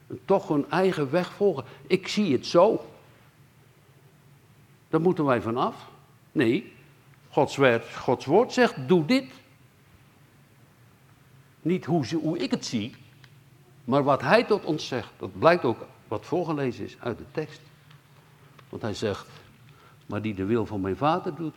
En 0.08 0.20
toch 0.26 0.48
hun 0.48 0.70
eigen 0.70 1.12
weg 1.12 1.34
volgen. 1.34 1.64
Ik 1.88 2.08
zie 2.08 2.34
het 2.34 2.46
zo. 2.46 2.86
Daar 4.90 5.02
moeten 5.02 5.26
wij 5.26 5.42
vanaf. 5.42 5.76
Nee, 6.32 6.74
Gods 7.30 7.56
woord, 7.56 7.96
Gods 7.96 8.26
woord 8.26 8.54
zegt, 8.54 8.88
doe 8.88 9.06
dit. 9.06 9.32
Niet 11.62 11.86
hoe, 11.86 12.16
hoe 12.16 12.38
ik 12.38 12.52
het 12.52 12.66
zie, 12.66 12.96
maar 13.84 14.04
wat 14.04 14.22
hij 14.22 14.44
tot 14.44 14.64
ons 14.64 14.88
zegt. 14.88 15.10
Dat 15.18 15.40
blijkt 15.40 15.64
ook 15.64 15.86
wat 16.08 16.26
voorgelezen 16.26 16.86
is 16.86 16.98
uit 17.00 17.18
de 17.18 17.26
tekst. 17.32 17.62
Want 18.70 18.82
hij 18.82 18.94
zegt, 18.94 19.28
maar 20.06 20.22
die 20.22 20.34
de 20.34 20.46
wil 20.46 20.66
van 20.66 20.82
mijn 20.82 20.98
vader 20.98 21.36
doet. 21.36 21.56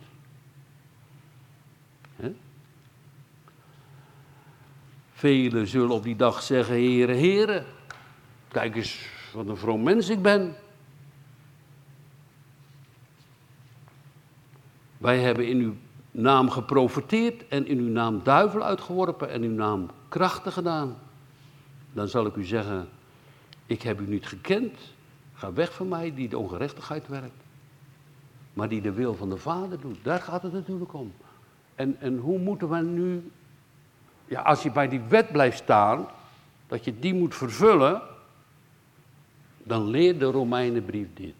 Velen 5.16 5.66
zullen 5.66 5.90
op 5.90 6.02
die 6.02 6.16
dag 6.16 6.42
zeggen, 6.42 6.74
heren, 6.74 7.16
heren, 7.16 7.64
kijk 8.48 8.76
eens 8.76 9.08
wat 9.32 9.46
een 9.46 9.56
vroom 9.56 9.82
mens 9.82 10.08
ik 10.08 10.22
ben. 10.22 10.54
Wij 14.98 15.18
hebben 15.18 15.48
in 15.48 15.58
uw 15.58 15.74
naam 16.10 16.50
geprofiteerd 16.50 17.48
en 17.48 17.66
in 17.66 17.78
uw 17.78 17.88
naam 17.88 18.20
duivel 18.22 18.62
uitgeworpen 18.62 19.30
en 19.30 19.42
in 19.42 19.50
uw 19.50 19.56
naam 19.56 19.90
krachten 20.08 20.52
gedaan. 20.52 20.96
Dan 21.92 22.08
zal 22.08 22.26
ik 22.26 22.36
u 22.36 22.44
zeggen, 22.44 22.88
ik 23.66 23.82
heb 23.82 24.00
u 24.00 24.06
niet 24.06 24.26
gekend. 24.26 24.78
Ga 25.34 25.52
weg 25.52 25.74
van 25.74 25.88
mij 25.88 26.14
die 26.14 26.28
de 26.28 26.38
ongerechtigheid 26.38 27.08
werkt. 27.08 27.42
Maar 28.52 28.68
die 28.68 28.80
de 28.80 28.92
wil 28.92 29.14
van 29.14 29.30
de 29.30 29.36
Vader 29.36 29.80
doet. 29.80 29.98
Daar 30.02 30.20
gaat 30.20 30.42
het 30.42 30.52
natuurlijk 30.52 30.94
om. 30.94 31.12
En, 31.74 32.00
en 32.00 32.16
hoe 32.16 32.38
moeten 32.38 32.68
we 32.68 32.78
nu, 32.78 33.30
ja, 34.26 34.40
als 34.40 34.62
je 34.62 34.70
bij 34.70 34.88
die 34.88 35.00
wet 35.00 35.32
blijft 35.32 35.58
staan, 35.58 36.08
dat 36.66 36.84
je 36.84 36.98
die 36.98 37.14
moet 37.14 37.34
vervullen, 37.34 38.02
dan 39.62 39.90
leert 39.90 40.20
de 40.20 40.24
Romeinenbrief 40.24 41.08
dit 41.14 41.34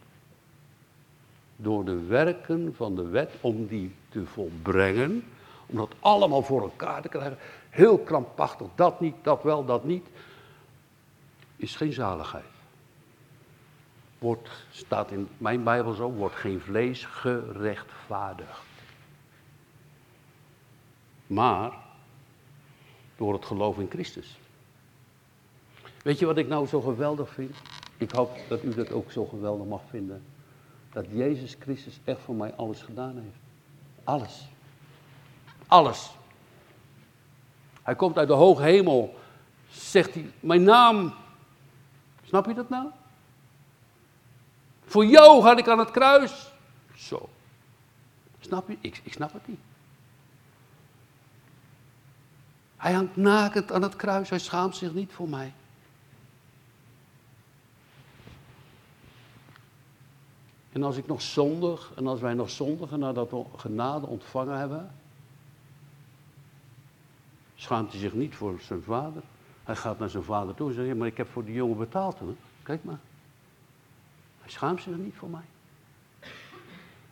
door 1.57 1.85
de 1.85 2.05
werken 2.05 2.75
van 2.75 2.95
de 2.95 3.09
wet 3.09 3.35
om 3.41 3.67
die 3.67 3.95
te 4.09 4.27
volbrengen, 4.27 5.25
om 5.67 5.77
dat 5.77 5.95
allemaal 6.01 6.43
voor 6.43 6.63
elkaar 6.63 7.03
te 7.03 7.09
krijgen, 7.09 7.39
heel 7.71 7.99
krampachtig, 7.99 8.67
dat 8.75 9.01
niet, 9.01 9.15
dat 9.23 9.43
wel, 9.43 9.65
dat 9.65 9.85
niet, 9.85 10.07
is 11.57 11.77
geen 11.77 11.93
zaligheid. 11.93 12.45
Wordt, 14.19 14.49
staat 14.71 15.11
in 15.11 15.29
mijn 15.39 15.63
Bijbel 15.63 15.93
zo, 15.93 16.11
wordt 16.11 16.35
geen 16.35 16.61
vlees 16.61 17.05
gerechtvaardigd. 17.05 18.65
Maar 21.27 21.73
door 23.17 23.33
het 23.33 23.45
geloof 23.45 23.79
in 23.79 23.91
Christus. 23.91 24.39
Weet 26.03 26.19
je 26.19 26.27
wat 26.27 26.39
ik 26.39 26.49
nou 26.49 26.67
zo 26.67 26.81
geweldig 26.81 27.31
vind? 27.31 27.57
Ik 27.97 28.11
hoop 28.11 28.39
dat 28.49 28.63
u 28.63 28.75
dat 28.75 28.93
ook 28.93 29.13
zo 29.13 29.25
geweldig 29.25 29.67
mag 29.67 29.81
vinden 29.91 30.23
dat 30.97 31.07
Jezus 31.11 31.57
Christus 31.59 32.01
echt 32.05 32.21
voor 32.21 32.35
mij 32.35 32.55
alles 32.55 32.83
gedaan 32.83 33.15
heeft. 33.15 33.39
Alles. 34.05 34.49
Alles. 35.67 36.11
Hij 37.83 37.95
komt 37.95 38.19
uit 38.19 38.29
de 38.29 38.35
hoge 38.35 38.63
hemel, 38.63 39.19
zegt 39.69 40.15
hij, 40.15 40.31
mijn 40.41 40.63
naam. 40.63 41.15
Snap 42.25 42.47
je 42.47 42.55
dat 42.55 42.69
nou? 42.69 42.89
Voor 44.85 45.05
jou 45.05 45.43
ga 45.43 45.57
ik 45.57 45.69
aan 45.69 45.79
het 45.79 45.91
kruis. 45.91 46.53
Zo. 46.95 47.29
Snap 48.41 48.69
je? 48.69 48.77
Ik, 48.81 49.01
ik 49.03 49.13
snap 49.13 49.33
het 49.33 49.49
niet. 49.49 49.61
Hij 52.77 52.93
hangt 52.93 53.17
nakend 53.17 53.73
aan 53.73 53.83
het 53.83 53.97
kruis, 53.97 54.31
hij 54.31 54.39
schaamt 54.39 54.77
zich 54.77 54.95
niet 54.95 55.13
voor 55.13 55.29
mij. 55.29 55.53
En 60.73 60.83
als 60.83 60.97
ik 60.97 61.07
nog 61.07 61.23
zondig, 61.23 61.93
en 61.95 62.07
als 62.07 62.21
wij 62.21 62.35
nog 62.35 62.51
zondigen 62.51 62.99
nadat 62.99 63.31
we 63.31 63.45
genade 63.57 64.07
ontvangen 64.07 64.59
hebben, 64.59 64.91
schaamt 67.55 67.91
hij 67.91 68.01
zich 68.01 68.13
niet 68.13 68.35
voor 68.35 68.61
zijn 68.61 68.83
vader. 68.83 69.23
Hij 69.65 69.77
gaat 69.77 69.99
naar 69.99 70.11
zijn 70.11 70.23
vader 70.23 70.55
toe 70.55 70.69
en 70.69 70.75
zegt, 70.75 70.97
maar 70.97 71.07
ik 71.07 71.17
heb 71.17 71.29
voor 71.29 71.45
die 71.45 71.55
jongen 71.55 71.79
betaald. 71.79 72.19
Hè? 72.19 72.25
Kijk 72.63 72.85
maar. 72.85 72.99
Hij 74.41 74.51
schaamt 74.51 74.83
zich 74.83 74.97
niet 74.97 75.15
voor 75.15 75.29
mij. 75.29 75.45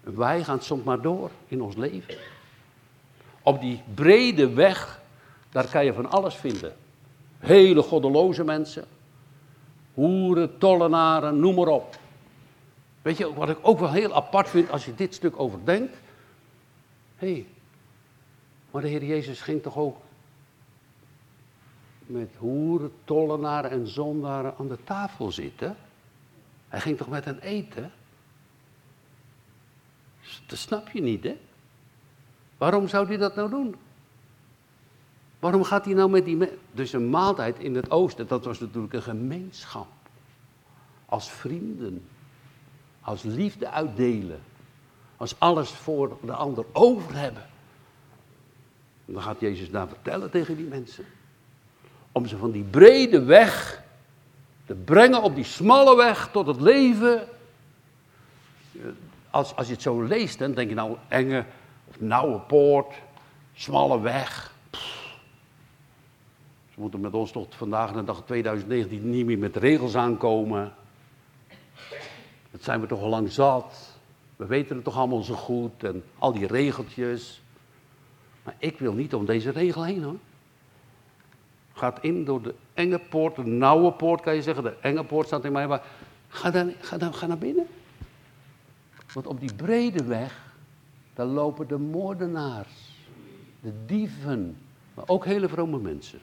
Wij 0.01 0.45
gaan 0.45 0.61
soms 0.61 0.83
maar 0.83 1.01
door 1.01 1.31
in 1.47 1.63
ons 1.63 1.77
leven. 1.77 2.15
Op 3.43 3.61
die 3.61 3.83
brede 3.95 4.53
weg, 4.53 5.03
daar 5.55 5.69
kan 5.69 5.85
je 5.85 5.93
van 5.93 6.11
alles 6.11 6.35
vinden. 6.35 6.77
Hele 7.39 7.83
goddeloze 7.83 8.45
mensen, 8.45 8.85
hoeren, 9.95 10.59
tollenaren, 10.59 11.41
noem 11.41 11.55
maar 11.55 11.67
op. 11.67 11.99
Weet 13.03 13.17
je, 13.17 13.35
wat 13.35 13.49
ik 13.49 13.59
ook 13.61 13.79
wel 13.79 13.93
heel 13.93 14.15
apart 14.15 14.49
vind 14.49 14.71
als 14.71 14.85
je 14.85 14.95
dit 14.95 15.15
stuk 15.15 15.41
overdenkt. 15.41 15.97
Hé, 17.17 17.33
hey, 17.33 17.47
maar 18.71 18.83
de 18.83 18.89
Heer 18.89 19.05
Jezus 19.05 19.41
ging 19.41 19.63
toch 19.63 19.77
ook 19.77 19.97
met 22.07 22.31
hoeren, 22.39 22.93
tollenaren 23.05 23.71
en 23.71 23.87
zondaren 23.87 24.55
aan 24.59 24.69
de 24.69 24.79
tafel 24.85 25.33
zitten? 25.33 25.77
Hij 26.69 26.81
ging 26.81 26.97
toch 26.97 27.09
met 27.09 27.25
hen 27.25 27.41
eten? 27.41 27.93
Dat 30.47 30.59
snap 30.59 30.89
je 30.89 31.03
niet, 31.03 31.25
hè? 31.25 31.37
Waarom 32.59 32.89
zou 32.89 33.07
hij 33.07 33.17
dat 33.17 33.35
nou 33.35 33.51
doen? 33.51 33.75
Waarom 35.45 35.65
gaat 35.65 35.85
hij 35.85 35.95
nou 35.95 36.11
met 36.11 36.25
die... 36.25 36.49
Dus 36.73 36.93
een 36.93 37.11
maaltijd 37.11 37.59
in 37.59 37.75
het 37.75 37.91
oosten, 37.91 38.27
dat 38.27 38.45
was 38.45 38.61
natuurlijk 38.61 38.93
een 38.93 39.03
gemeenschap. 39.03 39.87
Als 41.07 41.31
vrienden 41.31 42.07
als 43.01 43.23
liefde 43.23 43.71
uitdelen, 43.71 44.41
als 45.17 45.35
alles 45.39 45.71
voor 45.71 46.19
de 46.23 46.33
ander 46.33 46.65
over 46.73 47.17
hebben. 47.17 47.43
dan 49.05 49.23
gaat 49.23 49.41
Jezus 49.41 49.71
daar 49.71 49.89
vertellen 49.89 50.31
tegen 50.31 50.57
die 50.57 50.67
mensen. 50.67 51.05
Om 52.13 52.27
ze 52.27 52.37
van 52.37 52.51
die 52.51 52.65
brede 52.65 53.23
weg 53.23 53.83
te 54.67 54.75
brengen 54.75 55.23
op 55.23 55.35
die 55.35 55.45
smalle 55.45 55.97
weg 55.97 56.29
tot 56.33 56.47
het 56.47 56.61
leven. 56.61 57.29
Als, 59.31 59.57
als 59.57 59.67
je 59.67 59.73
het 59.73 59.83
zo 59.83 60.03
leest, 60.03 60.39
dan 60.39 60.53
denk 60.53 60.69
je 60.69 60.75
nou 60.75 60.97
enge 61.09 61.45
of 61.85 62.01
nauwe 62.01 62.39
poort, 62.39 62.95
smalle 63.55 64.01
weg. 64.01 64.54
Ze 66.75 66.81
moeten 66.81 67.01
met 67.01 67.15
ons 67.15 67.31
tot 67.31 67.55
vandaag 67.55 67.93
de 67.93 68.05
dag 68.05 68.23
2019 68.25 69.11
niet 69.11 69.27
meer 69.27 69.39
met 69.39 69.57
regels 69.57 69.97
aankomen. 69.97 70.73
Dat 72.51 72.63
zijn 72.63 72.81
we 72.81 72.87
toch 72.87 73.01
al 73.01 73.09
lang 73.09 73.33
zat. 73.33 73.99
We 74.37 74.47
weten 74.47 74.75
het 74.75 74.85
toch 74.85 74.97
allemaal 74.97 75.23
zo 75.23 75.35
goed 75.35 75.85
en 75.85 76.05
al 76.19 76.33
die 76.33 76.47
regeltjes. 76.47 77.43
Maar 78.43 78.55
ik 78.59 78.79
wil 78.79 78.93
niet 78.93 79.15
om 79.15 79.25
deze 79.25 79.51
regel 79.51 79.85
heen 79.85 80.03
hoor. 80.03 80.17
Gaat 81.73 81.99
in 82.01 82.25
door 82.25 82.43
de 82.43 82.55
enge 82.75 82.99
poort, 82.99 83.37
de 83.37 83.47
nauwe 83.47 83.93
poort 83.93 84.21
kan 84.21 84.35
je 84.35 84.43
zeggen. 84.43 84.65
De 84.65 84.77
enge 84.81 85.05
poort 85.05 85.27
staat 85.27 85.45
in 85.45 85.53
mij, 85.53 85.67
maar 85.67 85.83
ga, 86.29 86.51
dan, 86.51 86.73
ga, 86.81 86.99
dan, 86.99 87.15
ga 87.15 87.27
naar 87.27 87.39
binnen. 87.39 87.67
Want 89.13 89.27
op 89.27 89.41
die 89.41 89.55
brede 89.55 90.05
weg, 90.05 90.55
daar 91.15 91.27
lopen 91.27 91.69
de 91.69 91.79
moordenaars, 91.79 92.99
de 93.61 93.73
dieven, 93.87 94.57
maar 94.95 95.05
ook 95.09 95.25
hele 95.25 95.49
vrome 95.49 95.79
mensen. 95.79 96.21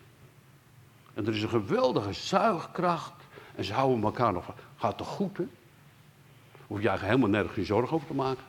En 1.13 1.27
er 1.27 1.33
is 1.33 1.43
een 1.43 1.49
geweldige 1.49 2.13
zuigkracht. 2.13 3.13
En 3.55 3.63
ze 3.63 3.73
houden 3.73 4.03
elkaar 4.03 4.33
nog. 4.33 4.53
Gaat 4.75 4.97
toch 4.97 5.07
goed, 5.07 5.37
hè? 5.37 5.43
Hoef 6.67 6.81
je 6.81 6.87
eigenlijk 6.87 7.01
helemaal 7.01 7.29
nergens 7.29 7.53
geen 7.53 7.65
zorgen 7.65 7.95
over 7.95 8.07
te 8.07 8.13
maken. 8.13 8.43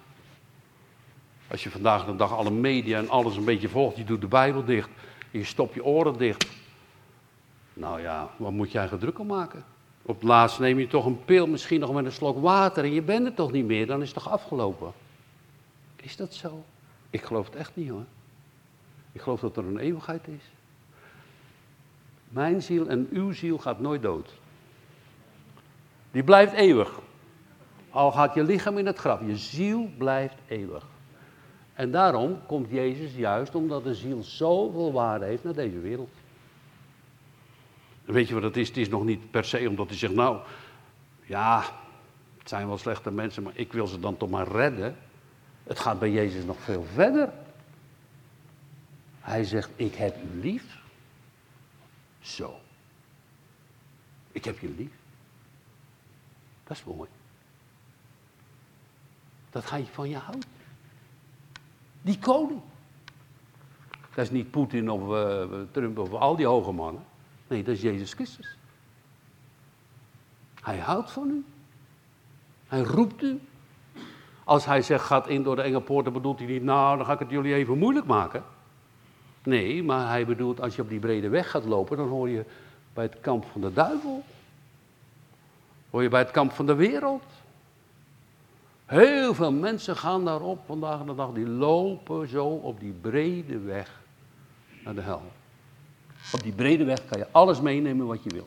Als 1.50 1.62
je 1.62 1.70
vandaag 1.70 2.04
de 2.04 2.16
dag 2.16 2.32
alle 2.32 2.50
media 2.50 2.98
en 2.98 3.08
alles 3.08 3.36
een 3.36 3.44
beetje 3.44 3.68
volgt, 3.68 3.96
je 3.96 4.04
doet 4.04 4.20
de 4.20 4.26
Bijbel 4.26 4.64
dicht. 4.64 4.88
Je 5.30 5.44
stopt 5.44 5.74
je 5.74 5.84
oren 5.84 6.18
dicht. 6.18 6.46
Nou 7.72 8.00
ja, 8.00 8.30
wat 8.36 8.52
moet 8.52 8.74
eigenlijk 8.74 9.04
druk 9.04 9.18
om 9.18 9.26
maken? 9.26 9.64
Op 10.02 10.14
het 10.14 10.24
laatst 10.24 10.58
neem 10.58 10.78
je 10.78 10.86
toch 10.86 11.06
een 11.06 11.24
pil, 11.24 11.46
misschien 11.46 11.80
nog 11.80 11.92
met 11.92 12.04
een 12.04 12.12
slok 12.12 12.40
water 12.40 12.84
en 12.84 12.92
je 12.92 13.02
bent 13.02 13.26
er 13.26 13.34
toch 13.34 13.52
niet 13.52 13.64
meer, 13.64 13.86
dan 13.86 14.02
is 14.02 14.08
het 14.08 14.22
toch 14.22 14.32
afgelopen. 14.32 14.92
Is 15.96 16.16
dat 16.16 16.34
zo? 16.34 16.64
Ik 17.10 17.22
geloof 17.22 17.46
het 17.46 17.54
echt 17.54 17.76
niet 17.76 17.88
hoor. 17.88 18.04
Ik 19.12 19.20
geloof 19.20 19.40
dat 19.40 19.56
er 19.56 19.64
een 19.64 19.78
eeuwigheid 19.78 20.28
is. 20.28 20.50
Mijn 22.32 22.62
ziel 22.62 22.88
en 22.88 23.08
uw 23.10 23.32
ziel 23.32 23.58
gaat 23.58 23.80
nooit 23.80 24.02
dood. 24.02 24.32
Die 26.10 26.24
blijft 26.24 26.52
eeuwig. 26.52 27.00
Al 27.90 28.12
gaat 28.12 28.34
je 28.34 28.42
lichaam 28.42 28.78
in 28.78 28.86
het 28.86 28.98
graf, 28.98 29.20
je 29.26 29.36
ziel 29.36 29.90
blijft 29.98 30.36
eeuwig. 30.46 30.86
En 31.74 31.90
daarom 31.90 32.38
komt 32.46 32.70
Jezus 32.70 33.14
juist 33.14 33.54
omdat 33.54 33.84
de 33.84 33.94
ziel 33.94 34.22
zoveel 34.22 34.92
waarde 34.92 35.24
heeft 35.24 35.44
naar 35.44 35.54
deze 35.54 35.78
wereld. 35.78 36.10
weet 38.04 38.28
je 38.28 38.34
wat 38.34 38.42
het 38.42 38.56
is? 38.56 38.68
Het 38.68 38.76
is 38.76 38.88
nog 38.88 39.04
niet 39.04 39.30
per 39.30 39.44
se 39.44 39.68
omdat 39.68 39.88
hij 39.88 39.96
zegt, 39.96 40.14
nou, 40.14 40.38
ja, 41.22 41.64
het 42.38 42.48
zijn 42.48 42.66
wel 42.66 42.78
slechte 42.78 43.10
mensen, 43.10 43.42
maar 43.42 43.52
ik 43.56 43.72
wil 43.72 43.86
ze 43.86 44.00
dan 44.00 44.16
toch 44.16 44.30
maar 44.30 44.48
redden. 44.48 44.96
Het 45.64 45.78
gaat 45.78 45.98
bij 45.98 46.10
Jezus 46.10 46.44
nog 46.44 46.58
veel 46.58 46.84
verder. 46.92 47.32
Hij 49.20 49.44
zegt, 49.44 49.70
ik 49.76 49.94
heb 49.94 50.16
u 50.16 50.40
lief. 50.40 50.81
Zo. 52.22 52.60
Ik 54.32 54.44
heb 54.44 54.58
je 54.58 54.68
lief. 54.68 54.92
Dat 56.64 56.76
is 56.76 56.84
mooi. 56.84 57.08
Dat 59.50 59.70
hij 59.70 59.84
van 59.84 60.08
je 60.08 60.16
houdt. 60.16 60.46
Die 62.02 62.18
koning. 62.18 62.60
Dat 64.14 64.24
is 64.24 64.30
niet 64.30 64.50
Poetin 64.50 64.90
of 64.90 65.00
uh, 65.00 65.60
Trump 65.70 65.98
of 65.98 66.12
al 66.12 66.36
die 66.36 66.46
hoge 66.46 66.72
mannen. 66.72 67.04
Nee, 67.48 67.62
dat 67.62 67.74
is 67.74 67.82
Jezus 67.82 68.12
Christus. 68.12 68.56
Hij 70.62 70.78
houdt 70.78 71.10
van 71.10 71.30
u. 71.30 71.44
Hij 72.66 72.80
roept 72.80 73.22
u. 73.22 73.40
Als 74.44 74.64
hij 74.64 74.82
zegt, 74.82 75.04
gaat 75.04 75.28
in 75.28 75.42
door 75.42 75.56
de 75.56 75.62
enge 75.62 75.80
poorten, 75.80 76.12
bedoelt 76.12 76.38
hij 76.38 76.48
niet, 76.48 76.62
nou, 76.62 76.96
dan 76.96 77.06
ga 77.06 77.12
ik 77.12 77.18
het 77.18 77.30
jullie 77.30 77.54
even 77.54 77.78
moeilijk 77.78 78.06
maken. 78.06 78.44
Nee, 79.42 79.82
maar 79.82 80.08
hij 80.08 80.26
bedoelt, 80.26 80.60
als 80.60 80.76
je 80.76 80.82
op 80.82 80.88
die 80.88 80.98
brede 80.98 81.28
weg 81.28 81.50
gaat 81.50 81.64
lopen, 81.64 81.96
dan 81.96 82.08
hoor 82.08 82.28
je 82.28 82.44
bij 82.92 83.04
het 83.04 83.20
kamp 83.20 83.44
van 83.52 83.60
de 83.60 83.72
duivel. 83.72 84.24
Hoor 85.90 86.02
je 86.02 86.08
bij 86.08 86.20
het 86.20 86.30
kamp 86.30 86.52
van 86.52 86.66
de 86.66 86.74
wereld. 86.74 87.24
Heel 88.86 89.34
veel 89.34 89.52
mensen 89.52 89.96
gaan 89.96 90.24
daarop 90.24 90.58
vandaag 90.66 91.04
de 91.04 91.14
dag, 91.14 91.32
die 91.32 91.48
lopen 91.48 92.28
zo 92.28 92.46
op 92.46 92.80
die 92.80 92.94
brede 93.00 93.58
weg 93.58 94.00
naar 94.84 94.94
de 94.94 95.00
hel. 95.00 95.22
Op 96.32 96.42
die 96.42 96.52
brede 96.52 96.84
weg 96.84 97.04
kan 97.06 97.18
je 97.18 97.26
alles 97.30 97.60
meenemen 97.60 98.06
wat 98.06 98.22
je 98.22 98.30
wil. 98.30 98.46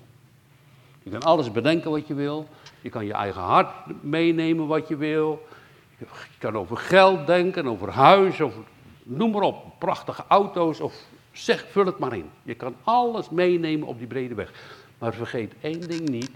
Je 1.03 1.09
kan 1.11 1.21
alles 1.21 1.51
bedenken 1.51 1.91
wat 1.91 2.07
je 2.07 2.13
wil. 2.13 2.47
Je 2.81 2.89
kan 2.89 3.05
je 3.05 3.13
eigen 3.13 3.41
hart 3.41 3.71
meenemen 4.03 4.67
wat 4.67 4.87
je 4.87 4.95
wil. 4.95 5.47
Je 5.97 6.05
kan 6.37 6.57
over 6.57 6.77
geld 6.77 7.27
denken, 7.27 7.67
over 7.67 7.89
huis, 7.89 8.41
over 8.41 8.63
noem 9.05 9.31
maar 9.31 9.41
op, 9.41 9.79
prachtige 9.79 10.23
auto's 10.27 10.79
of 10.79 10.93
zeg, 11.31 11.65
vul 11.69 11.85
het 11.85 11.99
maar 11.99 12.13
in. 12.13 12.29
Je 12.43 12.55
kan 12.55 12.75
alles 12.83 13.29
meenemen 13.29 13.87
op 13.87 13.97
die 13.97 14.07
brede 14.07 14.35
weg. 14.35 14.51
Maar 14.97 15.13
vergeet 15.13 15.53
één 15.61 15.87
ding 15.87 16.09
niet, 16.09 16.31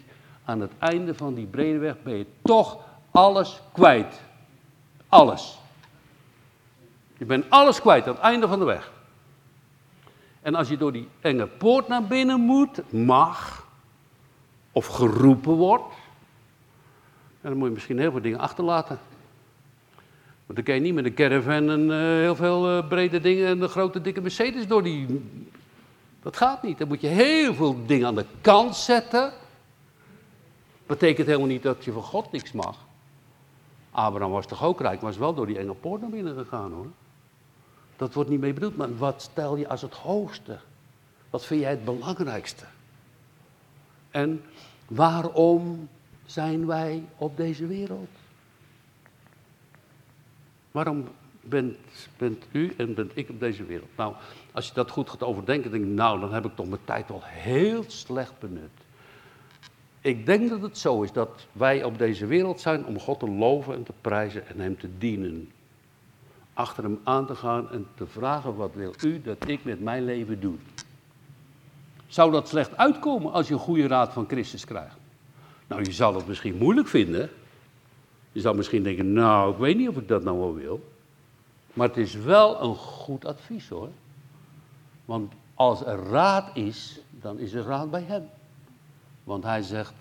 aan 0.45 0.59
het 0.59 0.71
einde 0.79 1.15
van 1.15 1.33
die 1.33 1.45
brede 1.45 1.77
weg 1.77 2.01
ben 2.03 2.17
je 2.17 2.25
toch 2.41 2.77
alles 3.11 3.61
kwijt. 3.71 4.21
Alles. 5.07 5.59
Je 7.17 7.25
bent 7.25 7.49
alles 7.49 7.81
kwijt 7.81 8.07
aan 8.07 8.13
het 8.13 8.23
einde 8.23 8.47
van 8.47 8.59
de 8.59 8.65
weg. 8.65 8.91
En 10.41 10.55
als 10.55 10.69
je 10.69 10.77
door 10.77 10.91
die 10.91 11.07
enge 11.21 11.47
poort 11.47 11.87
naar 11.87 12.03
binnen 12.03 12.39
moet, 12.39 12.91
mag, 12.91 13.67
of 14.71 14.87
geroepen 14.87 15.53
wordt, 15.53 15.93
dan 17.41 17.57
moet 17.57 17.67
je 17.67 17.73
misschien 17.73 17.99
heel 17.99 18.11
veel 18.11 18.21
dingen 18.21 18.39
achterlaten. 18.39 18.99
Want 20.49 20.61
dan 20.61 20.67
kan 20.67 20.75
je 20.75 20.81
niet 20.81 20.93
met 20.93 21.05
een 21.05 21.13
caravan 21.13 21.69
en 21.69 21.81
uh, 21.81 21.95
heel 21.97 22.35
veel 22.35 22.77
uh, 22.77 22.87
brede 22.87 23.19
dingen 23.19 23.47
en 23.47 23.61
een 23.61 23.69
grote 23.69 24.01
dikke 24.01 24.21
Mercedes 24.21 24.67
door 24.67 24.83
die... 24.83 25.21
Dat 26.21 26.37
gaat 26.37 26.63
niet. 26.63 26.77
Dan 26.77 26.87
moet 26.87 27.01
je 27.01 27.07
heel 27.07 27.53
veel 27.53 27.85
dingen 27.85 28.07
aan 28.07 28.15
de 28.15 28.25
kant 28.41 28.75
zetten. 28.75 29.33
Betekent 30.85 31.27
helemaal 31.27 31.47
niet 31.47 31.63
dat 31.63 31.83
je 31.83 31.91
van 31.91 32.03
God 32.03 32.31
niks 32.31 32.51
mag. 32.51 32.77
Abraham 33.91 34.31
was 34.31 34.45
toch 34.45 34.63
ook 34.63 34.81
rijk, 34.81 35.01
maar 35.01 35.09
was 35.09 35.19
wel 35.19 35.33
door 35.33 35.47
die 35.47 35.57
enge 35.57 35.73
poort 35.73 36.01
naar 36.01 36.09
binnen 36.09 36.35
gegaan 36.35 36.71
hoor. 36.71 36.87
Dat 37.97 38.13
wordt 38.13 38.29
niet 38.29 38.39
mee 38.39 38.53
bedoeld, 38.53 38.77
maar 38.77 38.97
wat 38.97 39.21
stel 39.21 39.55
je 39.55 39.67
als 39.67 39.81
het 39.81 39.93
hoogste? 39.93 40.59
Wat 41.29 41.45
vind 41.45 41.61
jij 41.61 41.69
het 41.69 41.85
belangrijkste? 41.85 42.65
En 44.11 44.43
waarom 44.87 45.89
zijn 46.25 46.65
wij 46.65 47.03
op 47.17 47.37
deze 47.37 47.67
wereld? 47.67 48.18
Waarom 50.79 51.07
bent, 51.41 51.77
bent 52.17 52.45
u 52.51 52.73
en 52.77 52.93
bent 52.93 53.11
ik 53.15 53.29
op 53.29 53.39
deze 53.39 53.63
wereld? 53.63 53.89
Nou, 53.95 54.13
als 54.51 54.67
je 54.67 54.73
dat 54.73 54.91
goed 54.91 55.09
gaat 55.09 55.23
overdenken, 55.23 55.71
denk 55.71 55.83
ik, 55.83 55.89
nou, 55.89 56.19
dan 56.19 56.33
heb 56.33 56.45
ik 56.45 56.55
toch 56.55 56.67
mijn 56.67 56.81
tijd 56.85 57.07
wel 57.07 57.21
heel 57.23 57.83
slecht 57.87 58.33
benut. 58.39 58.69
Ik 60.01 60.25
denk 60.25 60.49
dat 60.49 60.61
het 60.61 60.77
zo 60.77 61.01
is 61.01 61.11
dat 61.11 61.47
wij 61.51 61.83
op 61.83 61.97
deze 61.97 62.25
wereld 62.25 62.61
zijn 62.61 62.85
om 62.85 62.99
God 62.99 63.19
te 63.19 63.29
loven 63.29 63.73
en 63.73 63.83
te 63.83 63.93
prijzen 64.01 64.47
en 64.47 64.59
Hem 64.59 64.77
te 64.77 64.89
dienen. 64.97 65.51
Achter 66.53 66.83
Hem 66.83 66.99
aan 67.03 67.25
te 67.25 67.35
gaan 67.35 67.71
en 67.71 67.87
te 67.95 68.07
vragen, 68.07 68.55
wat 68.55 68.73
wil 68.73 68.93
u 69.03 69.21
dat 69.21 69.47
ik 69.47 69.63
met 69.63 69.81
mijn 69.81 70.05
leven 70.05 70.39
doe? 70.39 70.55
Zou 72.07 72.31
dat 72.31 72.47
slecht 72.47 72.77
uitkomen 72.77 73.31
als 73.31 73.47
je 73.47 73.53
een 73.53 73.59
goede 73.59 73.87
raad 73.87 74.13
van 74.13 74.27
Christus 74.27 74.65
krijgt? 74.65 74.97
Nou, 75.67 75.83
je 75.83 75.91
zal 75.91 76.15
het 76.15 76.27
misschien 76.27 76.57
moeilijk 76.57 76.87
vinden, 76.87 77.29
je 78.31 78.39
zou 78.39 78.55
misschien 78.55 78.83
denken, 78.83 79.13
nou, 79.13 79.51
ik 79.51 79.57
weet 79.57 79.77
niet 79.77 79.89
of 79.89 79.97
ik 79.97 80.07
dat 80.07 80.23
nou 80.23 80.37
wel 80.37 80.53
wil. 80.53 80.89
Maar 81.73 81.87
het 81.87 81.97
is 81.97 82.15
wel 82.15 82.61
een 82.61 82.75
goed 82.75 83.25
advies 83.25 83.69
hoor. 83.69 83.89
Want 85.05 85.33
als 85.53 85.85
er 85.85 85.97
raad 85.97 86.55
is, 86.55 86.99
dan 87.09 87.39
is 87.39 87.53
er 87.53 87.63
raad 87.63 87.91
bij 87.91 88.03
hem. 88.03 88.29
Want 89.23 89.43
hij 89.43 89.61
zegt, 89.61 89.93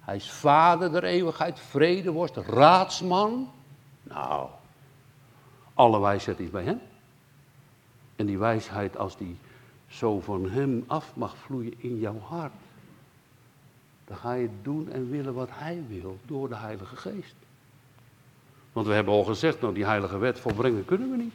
hij 0.00 0.16
is 0.16 0.30
vader 0.30 0.92
der 0.92 1.04
eeuwigheid, 1.04 1.60
vredeworst, 1.60 2.36
raadsman. 2.36 3.50
Nou, 4.02 4.48
alle 5.74 6.00
wijsheid 6.00 6.40
is 6.40 6.50
bij 6.50 6.62
hem. 6.62 6.80
En 8.16 8.26
die 8.26 8.38
wijsheid, 8.38 8.96
als 8.96 9.16
die 9.16 9.36
zo 9.86 10.20
van 10.20 10.50
hem 10.50 10.84
af 10.86 11.16
mag 11.16 11.36
vloeien 11.36 11.74
in 11.76 11.98
jouw 11.98 12.18
hart, 12.18 12.52
dan 14.04 14.16
ga 14.16 14.32
je 14.32 14.48
doen 14.62 14.90
en 14.90 15.10
willen 15.10 15.34
wat 15.34 15.48
hij 15.52 15.84
wil 15.88 16.18
door 16.26 16.48
de 16.48 16.56
Heilige 16.56 16.96
Geest. 16.96 17.34
Want 18.72 18.86
we 18.86 18.92
hebben 18.92 19.14
al 19.14 19.24
gezegd, 19.24 19.60
nou 19.60 19.74
die 19.74 19.84
heilige 19.84 20.18
wet 20.18 20.40
volbrengen 20.40 20.84
kunnen 20.84 21.10
we 21.10 21.16
niet. 21.16 21.34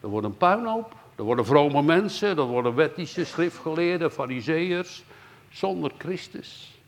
Er 0.00 0.08
wordt 0.08 0.26
een 0.26 0.36
puinhoop, 0.36 0.94
er 1.14 1.24
worden 1.24 1.46
vrome 1.46 1.82
mensen, 1.82 2.36
er 2.36 2.42
worden 2.42 2.74
wettische 2.74 3.24
schriftgeleerden, 3.24 4.12
fariseërs, 4.12 5.04
zonder 5.50 5.92
Christus. 5.98 6.80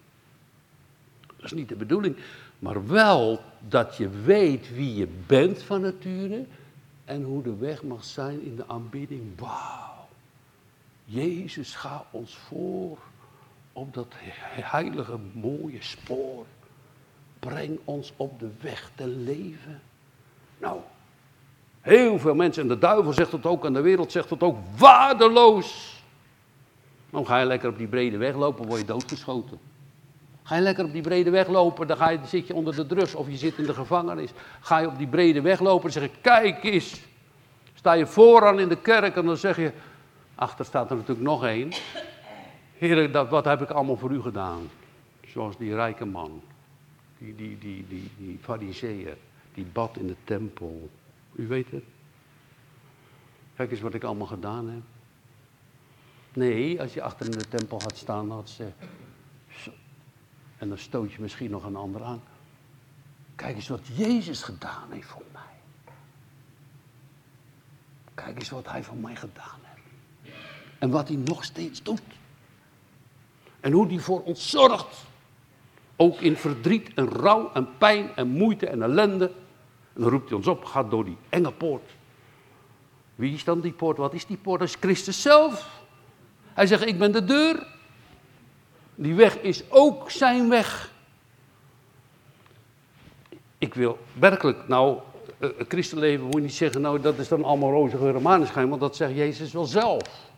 Dat 1.37 1.45
is 1.45 1.53
niet 1.53 1.69
de 1.69 1.77
bedoeling, 1.77 2.17
maar 2.59 2.87
wel 2.87 3.41
dat 3.69 3.97
je 3.97 4.09
weet 4.09 4.75
wie 4.75 4.95
je 4.95 5.09
bent 5.27 5.63
van 5.63 5.81
nature 5.81 6.47
en 7.05 7.23
hoe 7.23 7.43
de 7.43 7.57
weg 7.57 7.83
mag 7.83 8.05
zijn 8.05 8.43
in 8.43 8.57
de 8.57 8.69
aanbidding. 8.69 9.39
Wauw, 9.39 10.09
Jezus 11.05 11.75
gaat 11.75 12.05
ons 12.11 12.37
voor 12.37 12.99
op 13.73 13.95
dat 13.95 14.13
heilige 14.51 15.19
mooie 15.33 15.83
spoor. 15.83 16.47
Breng 17.39 17.79
ons 17.85 18.13
op 18.17 18.41
de 18.41 18.51
weg 18.61 18.91
te 18.95 19.07
leven. 19.07 19.81
Nou, 20.59 20.81
heel 21.81 22.19
veel 22.19 22.35
mensen, 22.35 22.63
en 22.63 22.69
de 22.69 22.79
duivel 22.79 23.13
zegt 23.13 23.33
het 23.33 23.47
ook, 23.47 23.65
en 23.65 23.73
de 23.73 23.81
wereld 23.81 24.13
zegt 24.13 24.31
het 24.31 24.43
ook, 24.43 24.57
waardeloos. 24.77 26.03
Dan 27.11 27.27
ga 27.27 27.39
je 27.39 27.47
lekker 27.47 27.69
op 27.69 27.79
die 27.79 27.87
brede 27.87 28.17
weg 28.17 28.35
lopen, 28.35 28.67
word 28.67 28.81
je 28.81 28.87
doodgeschoten. 28.87 29.59
Ga 30.43 30.55
je 30.55 30.63
lekker 30.63 30.85
op 30.85 30.93
die 30.93 31.03
brede 31.03 31.31
weg 31.31 31.49
lopen, 31.49 31.87
dan 31.87 31.97
ga 31.97 32.09
je, 32.09 32.19
zit 32.25 32.47
je 32.47 32.55
onder 32.55 32.77
de 32.77 32.87
drugs 32.87 33.15
of 33.15 33.29
je 33.29 33.37
zit 33.37 33.59
in 33.59 33.65
de 33.65 33.75
gevangenis. 33.75 34.31
Ga 34.61 34.79
je 34.79 34.87
op 34.87 34.99
die 34.99 35.07
brede 35.07 35.41
weg 35.41 35.61
lopen 35.61 35.87
en 35.87 35.93
zeg 35.93 36.03
je, 36.03 36.11
kijk 36.21 36.65
eens. 36.65 37.01
Sta 37.75 37.93
je 37.93 38.07
vooraan 38.07 38.61
in 38.61 38.69
de 38.69 38.77
kerk 38.77 39.17
en 39.17 39.25
dan 39.27 39.37
zeg 39.37 39.57
je, 39.57 39.73
achter 40.35 40.65
staat 40.65 40.91
er 40.91 40.97
natuurlijk 40.97 41.27
nog 41.27 41.45
één. 41.45 41.71
Heer, 42.79 43.29
wat 43.29 43.45
heb 43.45 43.63
ik 43.63 43.71
allemaal 43.71 43.97
voor 43.97 44.11
u 44.11 44.21
gedaan? 44.21 44.71
Zoals 45.27 45.57
die 45.57 45.75
rijke 45.75 46.05
man, 46.05 46.43
die, 47.19 47.35
die, 47.35 47.59
die, 47.59 47.87
die, 47.89 48.11
die 48.17 48.39
fariseeër, 48.41 49.17
die 49.55 49.65
bad 49.65 49.97
in 49.97 50.07
de 50.07 50.17
tempel. 50.25 50.91
U 51.33 51.47
weet 51.47 51.71
het. 51.71 51.85
Kijk 53.57 53.71
eens 53.71 53.81
wat 53.81 53.95
ik 53.95 54.05
allemaal 54.05 54.27
gedaan 54.27 54.69
heb. 54.69 54.83
Nee, 56.33 56.81
als 56.81 56.95
je 56.95 57.03
achter 57.03 57.27
in 57.27 57.39
de 57.39 57.49
tempel 57.49 57.81
had 57.81 57.97
staan, 57.97 58.31
had 58.31 58.49
ze. 58.49 58.71
En 60.59 60.69
dan 60.69 60.79
stoot 60.79 61.13
je 61.13 61.21
misschien 61.21 61.51
nog 61.51 61.65
een 61.65 61.77
ander 61.77 62.03
aan. 62.03 62.23
Kijk 63.35 63.57
eens 63.57 63.69
wat 63.69 63.87
Jezus 63.87 64.43
gedaan 64.43 64.93
heeft 64.93 65.09
voor 65.09 65.25
mij. 65.33 65.43
Kijk 68.15 68.39
eens 68.39 68.51
wat 68.51 68.71
hij 68.71 68.83
voor 68.83 68.97
mij 68.97 69.17
gedaan 69.17 69.61
heeft. 69.63 70.37
En 70.79 70.91
wat 70.91 71.09
hij 71.09 71.17
nog 71.17 71.45
steeds 71.45 71.83
doet. 71.83 72.03
En 73.61 73.73
hoe 73.73 73.87
hij 73.87 73.99
voor 73.99 74.23
ons 74.23 74.51
zorgt. 74.51 75.07
Ook 76.01 76.21
in 76.21 76.37
verdriet 76.37 76.91
en 76.95 77.09
rouw 77.09 77.51
en 77.55 77.69
pijn 77.79 78.11
en 78.15 78.29
moeite 78.29 78.67
en 78.67 78.83
ellende. 78.83 79.25
En 79.95 80.03
dan 80.03 80.11
roept 80.11 80.29
hij 80.29 80.39
ons 80.39 80.47
op, 80.47 80.65
gaat 80.65 80.91
door 80.91 81.05
die 81.05 81.17
enge 81.29 81.53
poort. 81.53 81.91
Wie 83.15 83.35
is 83.35 83.45
dan 83.45 83.61
die 83.61 83.73
poort? 83.73 83.97
Wat 83.97 84.15
is 84.15 84.27
die 84.27 84.37
poort? 84.37 84.61
Dat 84.61 84.69
is 84.69 84.77
Christus 84.81 85.23
zelf. 85.23 85.81
Hij 86.55 86.67
zegt, 86.67 86.87
ik 86.87 86.99
ben 86.99 87.13
de 87.13 87.25
deur. 87.25 87.67
Die 88.95 89.15
weg 89.15 89.39
is 89.39 89.63
ook 89.69 90.11
zijn 90.11 90.49
weg. 90.49 90.93
Ik 93.59 93.75
wil 93.75 93.99
werkelijk, 94.13 94.69
nou, 94.69 94.99
uh, 95.39 95.49
christenleven 95.69 96.27
moet 96.27 96.41
niet 96.41 96.53
zeggen, 96.53 96.81
nou 96.81 97.01
dat 97.01 97.19
is 97.19 97.29
dan 97.29 97.45
allemaal 97.45 97.71
roze 97.71 97.97
geur 97.97 98.15
en 98.15 98.23
maneschijn, 98.23 98.69
want 98.69 98.81
dat 98.81 98.97
zegt 98.97 99.15
Jezus 99.15 99.53
wel 99.53 99.65
zelf. 99.65 100.31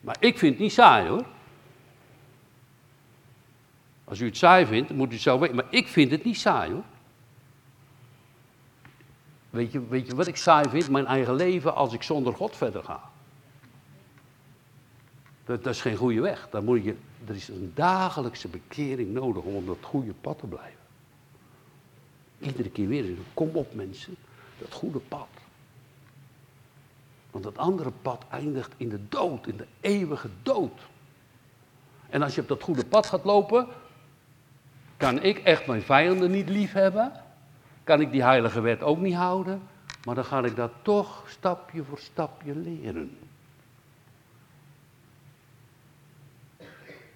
Maar 0.00 0.16
ik 0.18 0.38
vind 0.38 0.52
het 0.52 0.62
niet 0.62 0.72
saai 0.72 1.08
hoor. 1.08 1.24
Als 4.14 4.22
u 4.22 4.26
het 4.26 4.36
saai 4.36 4.66
vindt, 4.66 4.90
moet 4.90 5.12
u 5.12 5.18
zo 5.18 5.38
weten. 5.38 5.56
Maar 5.56 5.66
ik 5.70 5.88
vind 5.88 6.10
het 6.10 6.24
niet 6.24 6.38
saai 6.38 6.72
hoor. 6.72 6.84
Weet 9.50 9.72
je, 9.72 9.86
weet 9.88 10.06
je 10.06 10.14
wat 10.14 10.26
ik 10.26 10.36
saai 10.36 10.68
vind? 10.68 10.90
Mijn 10.90 11.06
eigen 11.06 11.34
leven 11.34 11.74
als 11.74 11.92
ik 11.92 12.02
zonder 12.02 12.34
God 12.34 12.56
verder 12.56 12.84
ga. 12.84 13.00
Dat, 15.44 15.64
dat 15.64 15.74
is 15.74 15.80
geen 15.80 15.96
goede 15.96 16.20
weg. 16.20 16.48
Dan 16.50 16.64
moet 16.64 16.84
je, 16.84 16.96
er 17.26 17.34
is 17.34 17.48
een 17.48 17.72
dagelijkse 17.74 18.48
bekering 18.48 19.12
nodig 19.12 19.42
om 19.42 19.54
op 19.54 19.66
dat 19.66 19.78
goede 19.80 20.14
pad 20.20 20.38
te 20.38 20.46
blijven. 20.46 20.80
Iedere 22.38 22.70
keer 22.70 22.88
weer. 22.88 23.16
Kom 23.34 23.50
op 23.52 23.74
mensen, 23.74 24.16
dat 24.58 24.72
goede 24.72 24.98
pad. 24.98 25.28
Want 27.30 27.44
dat 27.44 27.58
andere 27.58 27.92
pad 28.02 28.24
eindigt 28.30 28.72
in 28.76 28.88
de 28.88 29.08
dood, 29.08 29.46
in 29.46 29.56
de 29.56 29.66
eeuwige 29.80 30.28
dood. 30.42 30.80
En 32.10 32.22
als 32.22 32.34
je 32.34 32.40
op 32.40 32.48
dat 32.48 32.62
goede 32.62 32.84
pad 32.84 33.06
gaat 33.06 33.24
lopen, 33.24 33.68
kan 34.96 35.22
ik 35.22 35.38
echt 35.38 35.66
mijn 35.66 35.82
vijanden 35.82 36.30
niet 36.30 36.48
lief 36.48 36.72
hebben. 36.72 37.12
Kan 37.84 38.00
ik 38.00 38.10
die 38.10 38.22
heilige 38.22 38.60
wet 38.60 38.82
ook 38.82 38.98
niet 38.98 39.14
houden. 39.14 39.62
Maar 40.04 40.14
dan 40.14 40.24
ga 40.24 40.44
ik 40.44 40.56
dat 40.56 40.72
toch 40.82 41.24
stapje 41.28 41.84
voor 41.84 41.98
stapje 41.98 42.56
leren. 42.56 43.18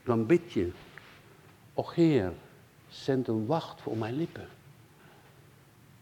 Dan 0.05 0.27
bid 0.27 0.53
je, 0.53 0.73
o 1.75 1.91
Heer, 1.95 2.33
zend 2.89 3.29
een 3.29 3.47
wacht 3.47 3.81
voor 3.81 3.97
mijn 3.97 4.17
lippen. 4.17 4.49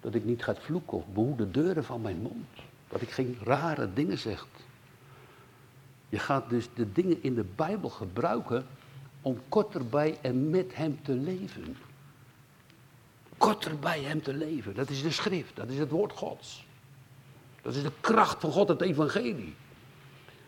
Dat 0.00 0.14
ik 0.14 0.24
niet 0.24 0.44
ga 0.44 0.54
vloeken 0.54 0.96
of 0.96 1.06
behoed 1.06 1.38
de 1.38 1.50
deuren 1.50 1.84
van 1.84 2.00
mijn 2.00 2.20
mond. 2.20 2.46
Dat 2.88 3.00
ik 3.00 3.10
geen 3.10 3.38
rare 3.42 3.92
dingen 3.92 4.18
zeg. 4.18 4.46
Je 6.08 6.18
gaat 6.18 6.50
dus 6.50 6.68
de 6.74 6.92
dingen 6.92 7.22
in 7.22 7.34
de 7.34 7.44
Bijbel 7.56 7.88
gebruiken 7.88 8.66
om 9.26 9.40
korter 9.48 9.86
bij 9.86 10.18
en 10.20 10.50
met 10.50 10.74
Hem 10.74 10.98
te 11.02 11.12
leven. 11.12 11.76
Korter 13.36 13.78
bij 13.78 14.00
Hem 14.00 14.22
te 14.22 14.34
leven. 14.34 14.74
Dat 14.74 14.90
is 14.90 15.02
de 15.02 15.10
schrift, 15.10 15.56
dat 15.56 15.68
is 15.68 15.78
het 15.78 15.90
woord 15.90 16.12
Gods. 16.12 16.66
Dat 17.62 17.74
is 17.74 17.82
de 17.82 17.92
kracht 18.00 18.40
van 18.40 18.50
God, 18.50 18.68
het 18.68 18.80
evangelie. 18.80 19.54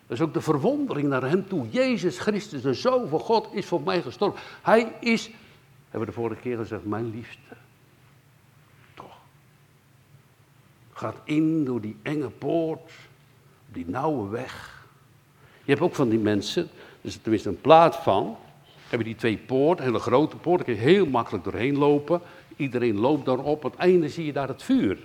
Dat 0.06 0.16
is 0.16 0.20
ook 0.20 0.34
de 0.34 0.40
verwondering 0.40 1.08
naar 1.08 1.22
Hem 1.22 1.48
toe. 1.48 1.68
Jezus 1.68 2.18
Christus, 2.18 2.62
de 2.62 2.74
Zoon 2.74 3.08
van 3.08 3.20
God, 3.20 3.48
is 3.52 3.66
voor 3.66 3.80
mij 3.80 4.02
gestorven. 4.02 4.40
Hij 4.62 4.92
is, 5.00 5.30
hebben 5.88 6.00
we 6.00 6.06
de 6.06 6.20
vorige 6.20 6.40
keer 6.40 6.56
gezegd, 6.56 6.84
mijn 6.84 7.10
liefste. 7.10 7.56
Toch. 8.94 9.18
Gaat 10.92 11.16
in 11.24 11.64
door 11.64 11.80
die 11.80 11.96
enge 12.02 12.30
poort, 12.30 12.92
die 13.66 13.88
nauwe 13.88 14.28
weg. 14.28 14.84
Je 15.64 15.70
hebt 15.70 15.80
ook 15.80 15.94
van 15.94 16.08
die 16.08 16.18
mensen, 16.18 16.68
er 17.00 17.20
tenminste 17.20 17.48
een 17.48 17.60
plaat 17.60 17.96
van, 17.96 18.36
heb 18.88 18.98
je 18.98 19.05
die 19.05 19.14
twee 19.14 19.38
poorten, 19.38 19.85
hele 19.85 19.98
grote 19.98 20.37
poort, 20.37 20.57
daar 20.57 20.74
kun 20.74 20.85
je 20.85 20.90
heel 20.90 21.07
makkelijk 21.07 21.44
doorheen 21.44 21.79
lopen. 21.79 22.20
Iedereen 22.57 22.98
loopt 22.98 23.24
daarop, 23.24 23.64
aan 23.64 23.70
het 23.70 23.81
einde 23.81 24.09
zie 24.09 24.27
je 24.27 24.33
daar 24.33 24.48
het 24.48 24.62
vuur. 24.62 24.98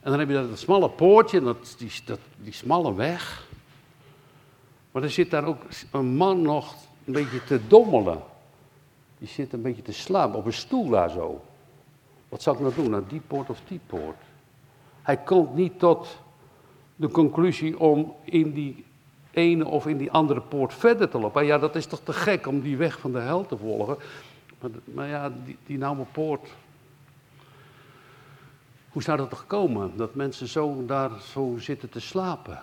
En 0.00 0.10
dan 0.10 0.18
heb 0.18 0.28
je 0.28 0.34
dat 0.34 0.58
smalle 0.58 0.90
poortje, 0.90 1.40
dat, 1.40 1.74
die, 1.78 1.90
dat, 2.04 2.18
die 2.36 2.52
smalle 2.52 2.94
weg. 2.94 3.48
Maar 4.92 5.02
er 5.02 5.10
zit 5.10 5.30
daar 5.30 5.44
ook 5.44 5.62
een 5.90 6.16
man 6.16 6.42
nog 6.42 6.74
een 7.04 7.12
beetje 7.12 7.44
te 7.44 7.60
dommelen. 7.66 8.22
Die 9.18 9.28
zit 9.28 9.52
een 9.52 9.62
beetje 9.62 9.82
te 9.82 9.92
slapen 9.92 10.38
op 10.38 10.46
een 10.46 10.52
stoel 10.52 10.88
daar 10.88 11.10
zo. 11.10 11.40
Wat 12.28 12.42
zou 12.42 12.56
ik 12.56 12.62
nou 12.62 12.74
doen? 12.74 12.90
Nou, 12.90 13.02
die 13.08 13.20
poort 13.26 13.50
of 13.50 13.60
die 13.68 13.80
poort? 13.86 14.22
Hij 15.02 15.16
komt 15.16 15.54
niet 15.54 15.78
tot 15.78 16.18
de 16.96 17.08
conclusie 17.08 17.78
om 17.78 18.14
in 18.24 18.52
die 18.52 18.84
ene 19.34 19.64
of 19.64 19.86
in 19.86 19.96
die 19.96 20.10
andere 20.10 20.40
poort 20.40 20.74
verder 20.74 21.08
te 21.08 21.18
lopen. 21.18 21.44
Ja, 21.44 21.58
dat 21.58 21.76
is 21.76 21.86
toch 21.86 22.00
te 22.00 22.12
gek 22.12 22.46
om 22.46 22.60
die 22.60 22.76
weg 22.76 22.98
van 22.98 23.12
de 23.12 23.18
hel 23.18 23.46
te 23.46 23.56
volgen. 23.56 23.96
Maar, 24.60 24.70
maar 24.84 25.08
ja, 25.08 25.32
die, 25.44 25.56
die 25.66 25.78
nauwe 25.78 26.04
poort. 26.12 26.48
Hoe 28.88 29.02
zou 29.02 29.16
dat 29.16 29.30
toch 29.30 29.46
komen? 29.46 29.96
Dat 29.96 30.14
mensen 30.14 30.48
zo 30.48 30.86
daar 30.86 31.10
zo 31.20 31.54
zitten 31.58 31.88
te 31.88 32.00
slapen. 32.00 32.62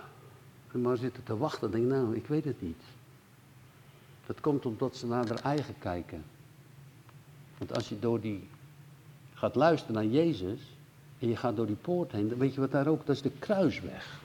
En 0.71 0.81
maar 0.81 0.97
zitten 0.97 1.23
te 1.23 1.37
wachten. 1.37 1.71
Denk 1.71 1.85
nou, 1.85 2.15
ik 2.15 2.27
weet 2.27 2.45
het 2.45 2.61
niet. 2.61 2.81
Dat 4.25 4.41
komt 4.41 4.65
omdat 4.65 4.95
ze 4.95 5.07
naar 5.07 5.27
hun 5.27 5.39
eigen 5.39 5.75
kijken. 5.79 6.23
Want 7.57 7.75
als 7.75 7.89
je 7.89 7.99
door 7.99 8.21
die 8.21 8.47
gaat 9.33 9.55
luisteren 9.55 9.95
naar 9.95 10.05
Jezus 10.05 10.59
en 11.19 11.27
je 11.27 11.35
gaat 11.35 11.55
door 11.55 11.65
die 11.65 11.75
poort 11.75 12.11
heen, 12.11 12.29
dan 12.29 12.37
weet 12.37 12.53
je 12.53 12.59
wat 12.59 12.71
daar 12.71 12.87
ook, 12.87 13.05
dat 13.05 13.15
is 13.15 13.21
de 13.21 13.31
kruisweg 13.39 14.19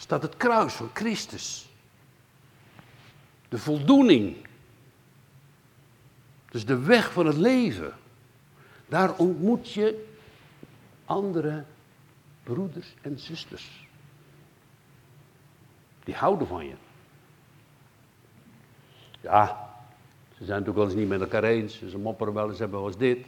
staat 0.00 0.22
het 0.22 0.36
kruis 0.36 0.72
van 0.72 0.90
Christus. 0.92 1.68
De 3.48 3.58
voldoening. 3.58 4.36
Dus 6.50 6.66
de 6.66 6.78
weg 6.78 7.12
van 7.12 7.26
het 7.26 7.36
leven. 7.36 7.92
Daar 8.88 9.16
ontmoet 9.16 9.72
je 9.72 10.06
andere 11.04 11.64
broeders 12.42 12.94
en 13.02 13.18
zusters. 13.18 13.88
Die 16.04 16.14
houden 16.14 16.46
van 16.46 16.66
je. 16.66 16.74
Ja, 19.20 19.68
ze 20.28 20.44
zijn 20.44 20.48
natuurlijk 20.48 20.76
wel 20.76 20.84
eens 20.84 20.94
niet 20.94 21.08
met 21.08 21.20
elkaar 21.20 21.44
eens. 21.44 21.88
Ze 21.88 21.98
mopperen 21.98 22.34
wel 22.34 22.48
eens, 22.48 22.58
hebben 22.58 22.78
wel 22.78 22.88
eens 22.88 22.98
dit. 22.98 23.26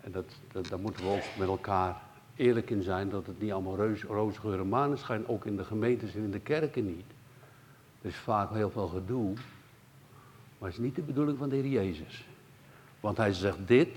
En 0.00 0.12
dat, 0.12 0.26
dat, 0.52 0.66
daar 0.66 0.78
moeten 0.78 1.04
we 1.04 1.10
ook 1.10 1.24
met 1.38 1.48
elkaar 1.48 2.02
eerlijk 2.42 2.70
in 2.70 2.82
zijn 2.82 3.08
dat 3.08 3.26
het 3.26 3.40
niet 3.40 3.52
allemaal 3.52 3.76
roze 4.06 4.40
geur 4.40 4.60
en 4.60 4.68
maneschijn, 4.68 5.28
ook 5.28 5.46
in 5.46 5.56
de 5.56 5.64
gemeentes 5.64 6.14
en 6.14 6.22
in 6.22 6.30
de 6.30 6.40
kerken 6.40 6.86
niet. 6.86 7.06
Er 8.00 8.08
is 8.08 8.16
vaak 8.16 8.50
heel 8.52 8.70
veel 8.70 8.88
gedoe, 8.88 9.32
maar 10.58 10.68
het 10.68 10.78
is 10.78 10.84
niet 10.84 10.94
de 10.94 11.02
bedoeling 11.02 11.38
van 11.38 11.48
de 11.48 11.56
Heer 11.56 11.66
Jezus. 11.66 12.24
Want 13.00 13.16
hij 13.16 13.32
zegt 13.32 13.66
dit, 13.66 13.96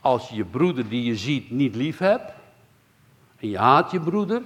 als 0.00 0.28
je 0.28 0.34
je 0.34 0.44
broeder 0.44 0.88
die 0.88 1.04
je 1.04 1.16
ziet 1.16 1.50
niet 1.50 1.74
lief 1.74 1.98
hebt, 1.98 2.32
en 3.36 3.48
je 3.48 3.58
haat 3.58 3.90
je 3.90 4.00
broeder, 4.00 4.42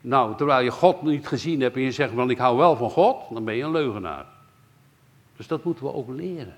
nou, 0.00 0.36
terwijl 0.36 0.64
je 0.64 0.70
God 0.70 1.02
niet 1.02 1.26
gezien 1.26 1.60
hebt 1.60 1.76
en 1.76 1.82
je 1.82 1.92
zegt, 1.92 2.14
wel 2.14 2.28
ik 2.28 2.38
hou 2.38 2.56
wel 2.56 2.76
van 2.76 2.90
God, 2.90 3.22
dan 3.30 3.44
ben 3.44 3.54
je 3.54 3.62
een 3.62 3.70
leugenaar. 3.70 4.26
Dus 5.36 5.46
dat 5.46 5.64
moeten 5.64 5.84
we 5.84 5.92
ook 5.92 6.08
leren. 6.08 6.56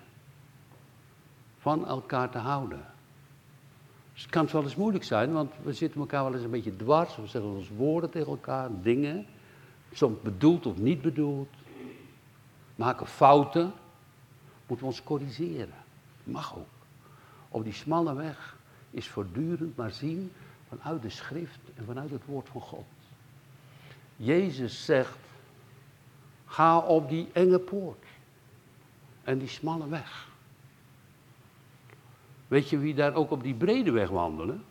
Van 1.58 1.86
elkaar 1.86 2.30
te 2.30 2.38
houden. 2.38 2.94
Dus 4.16 4.24
het 4.24 4.34
kan 4.34 4.48
wel 4.52 4.62
eens 4.62 4.76
moeilijk 4.76 5.04
zijn, 5.04 5.32
want 5.32 5.52
we 5.62 5.72
zitten 5.72 6.00
elkaar 6.00 6.24
wel 6.24 6.34
eens 6.34 6.44
een 6.44 6.50
beetje 6.50 6.76
dwars. 6.76 7.16
We 7.16 7.26
zeggen 7.26 7.50
ons 7.50 7.68
woorden 7.76 8.10
tegen 8.10 8.28
elkaar, 8.28 8.70
dingen. 8.82 9.26
Soms 9.92 10.20
bedoeld 10.20 10.66
of 10.66 10.76
niet 10.76 11.02
bedoeld. 11.02 11.48
Maken 12.76 13.06
fouten. 13.06 13.72
Moeten 14.66 14.86
we 14.86 14.92
ons 14.92 15.02
corrigeren. 15.02 15.74
Mag 16.24 16.56
ook. 16.56 16.68
Op 17.48 17.64
die 17.64 17.72
smalle 17.72 18.14
weg 18.14 18.56
is 18.90 19.08
voortdurend 19.08 19.76
maar 19.76 19.90
zien 19.90 20.32
vanuit 20.68 21.02
de 21.02 21.10
schrift 21.10 21.60
en 21.74 21.84
vanuit 21.84 22.10
het 22.10 22.24
woord 22.24 22.48
van 22.48 22.60
God. 22.60 22.86
Jezus 24.16 24.84
zegt, 24.84 25.18
ga 26.46 26.78
op 26.78 27.08
die 27.08 27.28
enge 27.32 27.58
poort 27.58 28.04
en 29.24 29.38
die 29.38 29.48
smalle 29.48 29.88
weg. 29.88 30.28
Weet 32.48 32.68
je 32.68 32.78
wie 32.78 32.94
daar 32.94 33.14
ook 33.14 33.30
op 33.30 33.42
die 33.42 33.54
brede 33.54 33.90
weg 33.90 34.08
wandelen? 34.08 34.64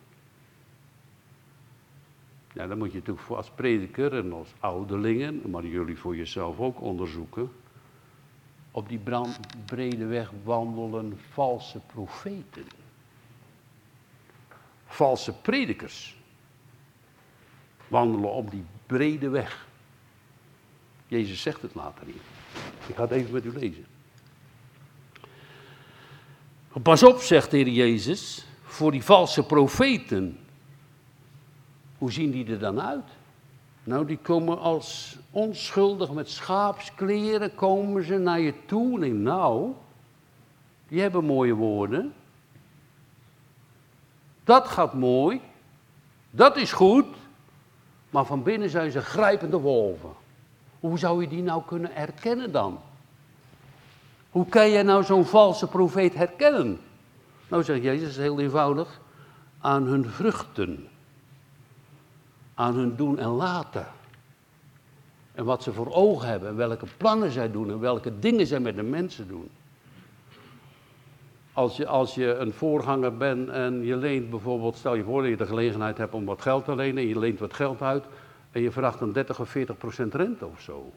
Ja, 2.53 2.67
dan 2.67 2.77
moet 2.77 2.91
je 2.91 2.97
natuurlijk 2.97 3.27
als 3.29 3.49
prediker 3.49 4.13
en 4.13 4.33
als 4.33 4.53
ouderlingen, 4.59 5.49
maar 5.49 5.65
jullie 5.65 5.97
voor 5.97 6.15
jezelf 6.15 6.59
ook 6.59 6.81
onderzoeken. 6.81 7.51
Op 8.71 8.89
die 8.89 9.01
brede 9.65 10.05
weg 10.05 10.31
wandelen 10.43 11.19
valse 11.31 11.79
profeten. 11.79 12.65
Valse 14.85 15.33
predikers. 15.33 16.17
Wandelen 17.87 18.31
op 18.31 18.51
die 18.51 18.63
brede 18.85 19.29
weg. 19.29 19.67
Jezus 21.07 21.41
zegt 21.41 21.61
het 21.61 21.75
later 21.75 22.05
hier. 22.05 22.21
Ik 22.87 22.95
ga 22.95 23.01
het 23.01 23.11
even 23.11 23.31
met 23.31 23.45
u 23.45 23.51
lezen. 23.51 23.85
Pas 26.81 27.03
op, 27.03 27.19
zegt 27.19 27.51
de 27.51 27.57
Heer 27.57 27.67
Jezus, 27.67 28.45
voor 28.63 28.91
die 28.91 29.03
valse 29.03 29.43
profeten. 29.43 30.39
Hoe 31.97 32.11
zien 32.11 32.31
die 32.31 32.45
er 32.45 32.59
dan 32.59 32.81
uit? 32.81 33.03
Nou, 33.83 34.05
die 34.05 34.17
komen 34.17 34.59
als 34.59 35.17
onschuldig 35.31 36.11
met 36.11 36.29
schaapskleren, 36.29 37.55
komen 37.55 38.03
ze 38.03 38.17
naar 38.17 38.39
je 38.39 38.53
toe. 38.65 39.05
En 39.05 39.23
nou, 39.23 39.71
die 40.87 41.01
hebben 41.01 41.25
mooie 41.25 41.53
woorden. 41.53 42.13
Dat 44.43 44.67
gaat 44.67 44.93
mooi. 44.93 45.41
Dat 46.29 46.57
is 46.57 46.71
goed. 46.71 47.05
Maar 48.09 48.25
van 48.25 48.43
binnen 48.43 48.69
zijn 48.69 48.91
ze 48.91 49.01
grijpende 49.01 49.57
wolven. 49.59 50.13
Hoe 50.79 50.97
zou 50.97 51.21
je 51.21 51.27
die 51.27 51.43
nou 51.43 51.61
kunnen 51.65 51.91
herkennen 51.93 52.51
dan? 52.51 52.79
Hoe 54.35 54.45
kan 54.45 54.69
je 54.69 54.83
nou 54.83 55.03
zo'n 55.03 55.25
valse 55.25 55.67
profeet 55.67 56.13
herkennen? 56.13 56.79
Nou 57.47 57.63
zegt 57.63 57.83
Jezus 57.83 58.17
heel 58.17 58.39
eenvoudig, 58.39 58.99
aan 59.59 59.83
hun 59.83 60.05
vruchten, 60.05 60.87
aan 62.53 62.75
hun 62.75 62.95
doen 62.95 63.19
en 63.19 63.27
laten. 63.27 63.87
En 65.31 65.45
wat 65.45 65.63
ze 65.63 65.73
voor 65.73 65.93
ogen 65.93 66.27
hebben, 66.27 66.49
en 66.49 66.55
welke 66.55 66.85
plannen 66.97 67.31
zij 67.31 67.51
doen 67.51 67.71
en 67.71 67.79
welke 67.79 68.19
dingen 68.19 68.47
zij 68.47 68.59
met 68.59 68.75
de 68.75 68.83
mensen 68.83 69.27
doen. 69.27 69.49
Als 71.53 71.77
je, 71.77 71.87
als 71.87 72.15
je 72.15 72.35
een 72.35 72.53
voorganger 72.53 73.17
bent 73.17 73.49
en 73.49 73.83
je 73.83 73.95
leent 73.95 74.29
bijvoorbeeld, 74.29 74.75
stel 74.75 74.95
je 74.95 75.03
voor 75.03 75.21
dat 75.21 75.31
je 75.31 75.37
de 75.37 75.45
gelegenheid 75.45 75.97
hebt 75.97 76.13
om 76.13 76.25
wat 76.25 76.41
geld 76.41 76.65
te 76.65 76.75
lenen 76.75 77.03
en 77.03 77.09
je 77.09 77.19
leent 77.19 77.39
wat 77.39 77.53
geld 77.53 77.81
uit 77.81 78.05
en 78.51 78.61
je 78.61 78.71
vraagt 78.71 79.01
een 79.01 79.13
30 79.13 79.39
of 79.39 79.49
40 79.49 79.77
procent 79.77 80.13
rente 80.13 80.45
of 80.45 80.61
zo. 80.61 80.91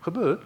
Gebeurt. 0.00 0.42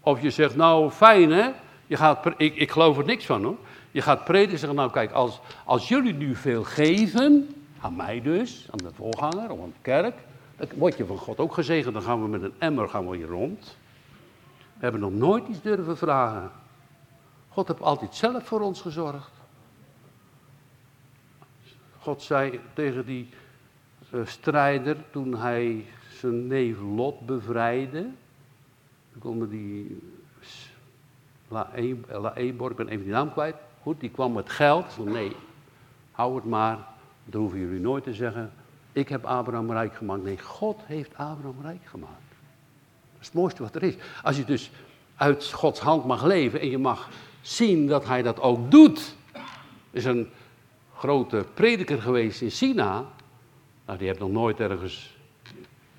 Of 0.00 0.22
je 0.22 0.30
zegt, 0.30 0.56
nou 0.56 0.90
fijn 0.90 1.30
hè, 1.30 1.50
je 1.86 1.96
gaat, 1.96 2.26
ik, 2.36 2.56
ik 2.56 2.70
geloof 2.70 2.98
er 2.98 3.04
niks 3.04 3.26
van 3.26 3.44
hoor. 3.44 3.56
Je 3.90 4.02
gaat 4.02 4.24
prediken 4.24 4.52
en 4.52 4.58
zeggen, 4.58 4.78
nou 4.78 4.90
kijk, 4.90 5.12
als, 5.12 5.40
als 5.64 5.88
jullie 5.88 6.14
nu 6.14 6.34
veel 6.34 6.64
geven, 6.64 7.54
aan 7.80 7.96
mij 7.96 8.22
dus, 8.22 8.66
aan 8.70 8.78
de 8.78 8.94
voorganger, 8.94 9.50
of 9.50 9.62
aan 9.62 9.72
de 9.72 9.82
kerk, 9.82 10.14
dan 10.56 10.68
word 10.74 10.96
je 10.96 11.06
van 11.06 11.18
God 11.18 11.38
ook 11.38 11.54
gezegend. 11.54 11.94
Dan 11.94 12.02
gaan 12.02 12.22
we 12.22 12.28
met 12.28 12.42
een 12.42 12.54
emmer 12.58 12.88
gaan 12.88 13.08
we 13.08 13.16
hier 13.16 13.26
rond. 13.26 13.76
We 14.72 14.86
hebben 14.86 15.00
nog 15.00 15.12
nooit 15.12 15.48
iets 15.48 15.62
durven 15.62 15.96
vragen. 15.96 16.50
God 17.48 17.68
heeft 17.68 17.82
altijd 17.82 18.14
zelf 18.14 18.44
voor 18.46 18.60
ons 18.60 18.80
gezorgd. 18.80 19.30
God 21.98 22.22
zei 22.22 22.60
tegen 22.72 23.06
die 23.06 23.28
uh, 24.10 24.26
strijder 24.26 24.96
toen 25.10 25.36
hij 25.36 25.84
zijn 26.18 26.46
neef 26.46 26.76
Lot 26.80 27.26
bevrijdde. 27.26 28.06
Dan 29.12 29.20
konden 29.20 29.48
die 29.48 29.98
Laebor, 31.48 32.70
ik 32.70 32.76
ben 32.76 32.88
even 32.88 33.04
die 33.04 33.12
naam 33.12 33.32
kwijt. 33.32 33.54
Goed, 33.82 34.00
die 34.00 34.10
kwam 34.10 34.32
met 34.32 34.50
geld. 34.50 34.98
Nee, 35.04 35.36
hou 36.12 36.34
het 36.34 36.44
maar. 36.44 36.78
Dat 37.24 37.40
hoeven 37.40 37.58
jullie 37.58 37.80
nooit 37.80 38.04
te 38.04 38.14
zeggen. 38.14 38.52
Ik 38.92 39.08
heb 39.08 39.24
Abraham 39.24 39.72
rijk 39.72 39.94
gemaakt. 39.94 40.22
Nee, 40.22 40.38
God 40.38 40.80
heeft 40.84 41.10
Abraham 41.16 41.56
rijk 41.62 41.84
gemaakt. 41.84 42.12
Dat 43.12 43.20
is 43.20 43.26
het 43.26 43.34
mooiste 43.34 43.62
wat 43.62 43.74
er 43.74 43.82
is. 43.82 43.94
Als 44.22 44.36
je 44.36 44.44
dus 44.44 44.70
uit 45.16 45.52
Gods 45.52 45.80
hand 45.80 46.04
mag 46.04 46.24
leven 46.24 46.60
en 46.60 46.70
je 46.70 46.78
mag 46.78 47.08
zien 47.40 47.86
dat 47.86 48.06
hij 48.06 48.22
dat 48.22 48.40
ook 48.40 48.70
doet. 48.70 49.16
is 49.90 50.04
een 50.04 50.28
grote 50.96 51.44
prediker 51.54 52.02
geweest 52.02 52.40
in 52.40 52.50
China. 52.50 53.04
Nou, 53.86 53.98
die 53.98 54.06
heeft 54.06 54.20
nog 54.20 54.30
nooit 54.30 54.60
ergens. 54.60 55.16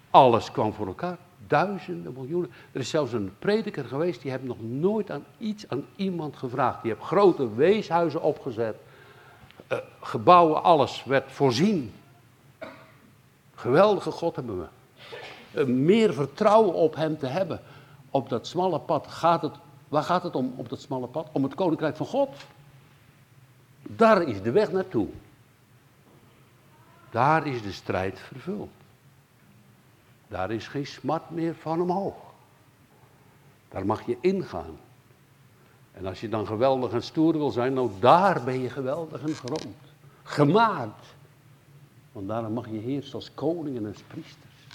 Alles 0.10 0.52
kwam 0.52 0.74
voor 0.74 0.88
elkaar. 0.88 1.17
Duizenden, 1.52 2.14
miljoenen. 2.14 2.52
Er 2.72 2.80
is 2.80 2.90
zelfs 2.90 3.14
een 3.14 3.34
prediker 3.40 3.86
geweest, 3.86 4.22
die 4.22 4.32
heeft 4.32 4.44
nog 4.44 4.62
nooit 4.62 5.12
aan 5.12 5.26
iets 5.38 5.68
aan 5.68 5.86
iemand 5.96 6.38
gevraagd. 6.38 6.82
Die 6.82 6.92
heeft 6.92 7.04
grote 7.04 7.56
weeshuizen 7.56 8.22
opgezet. 8.22 8.76
Uh, 9.72 9.78
gebouwen, 10.02 10.64
alles 10.64 11.04
werd 11.04 11.32
voorzien. 11.32 11.94
Geweldige 13.56 14.12
God 14.12 14.36
hebben 14.36 14.60
we. 14.60 14.66
Uh, 15.62 15.66
meer 15.66 16.14
vertrouwen 16.14 16.74
op 16.74 16.96
hem 16.96 17.18
te 17.18 17.28
hebben. 17.28 17.62
Op 18.10 18.30
dat 18.30 18.48
smalle 18.48 18.80
pad 18.80 19.08
gaat 19.08 19.42
het. 19.42 19.56
Waar 19.88 20.04
gaat 20.04 20.24
het 20.24 20.36
om 20.36 20.54
op 20.56 20.70
dat 20.70 20.82
smalle 20.82 21.08
pad? 21.08 21.30
Om 21.32 21.44
het 21.44 21.56
koninkrijk 21.56 21.96
van 21.96 22.06
God. 22.06 22.30
Daar 23.82 24.22
is 24.22 24.42
de 24.42 24.52
weg 24.52 24.72
naartoe. 24.72 25.08
Daar 27.10 27.48
is 27.48 27.62
de 27.62 27.72
strijd 27.72 28.20
vervuld. 28.20 28.70
Daar 30.32 30.52
is 30.52 30.67
geen 30.67 30.88
smart 30.88 31.30
meer 31.30 31.56
van 31.56 31.82
omhoog. 31.82 32.15
Daar 33.70 33.86
mag 33.86 34.06
je 34.06 34.17
ingaan. 34.22 34.78
En 35.91 36.06
als 36.06 36.22
je 36.22 36.30
dan 36.30 36.48
geweldig 36.48 36.91
en 36.91 37.04
stoer 37.04 37.34
wil 37.34 37.52
zijn, 37.52 37.74
nou 37.74 37.91
daar 38.00 38.44
ben 38.44 38.60
je 38.60 38.70
geweldig 38.70 39.22
en 39.22 39.36
grond. 39.36 39.76
Gemaakt. 40.24 41.06
Want 42.12 42.28
daarom 42.28 42.54
mag 42.54 42.70
je 42.70 42.78
heersen 42.78 43.13
als 43.13 43.34
koning 43.34 43.78
en 43.78 43.86
als 43.86 44.02
priesters. 44.08 44.67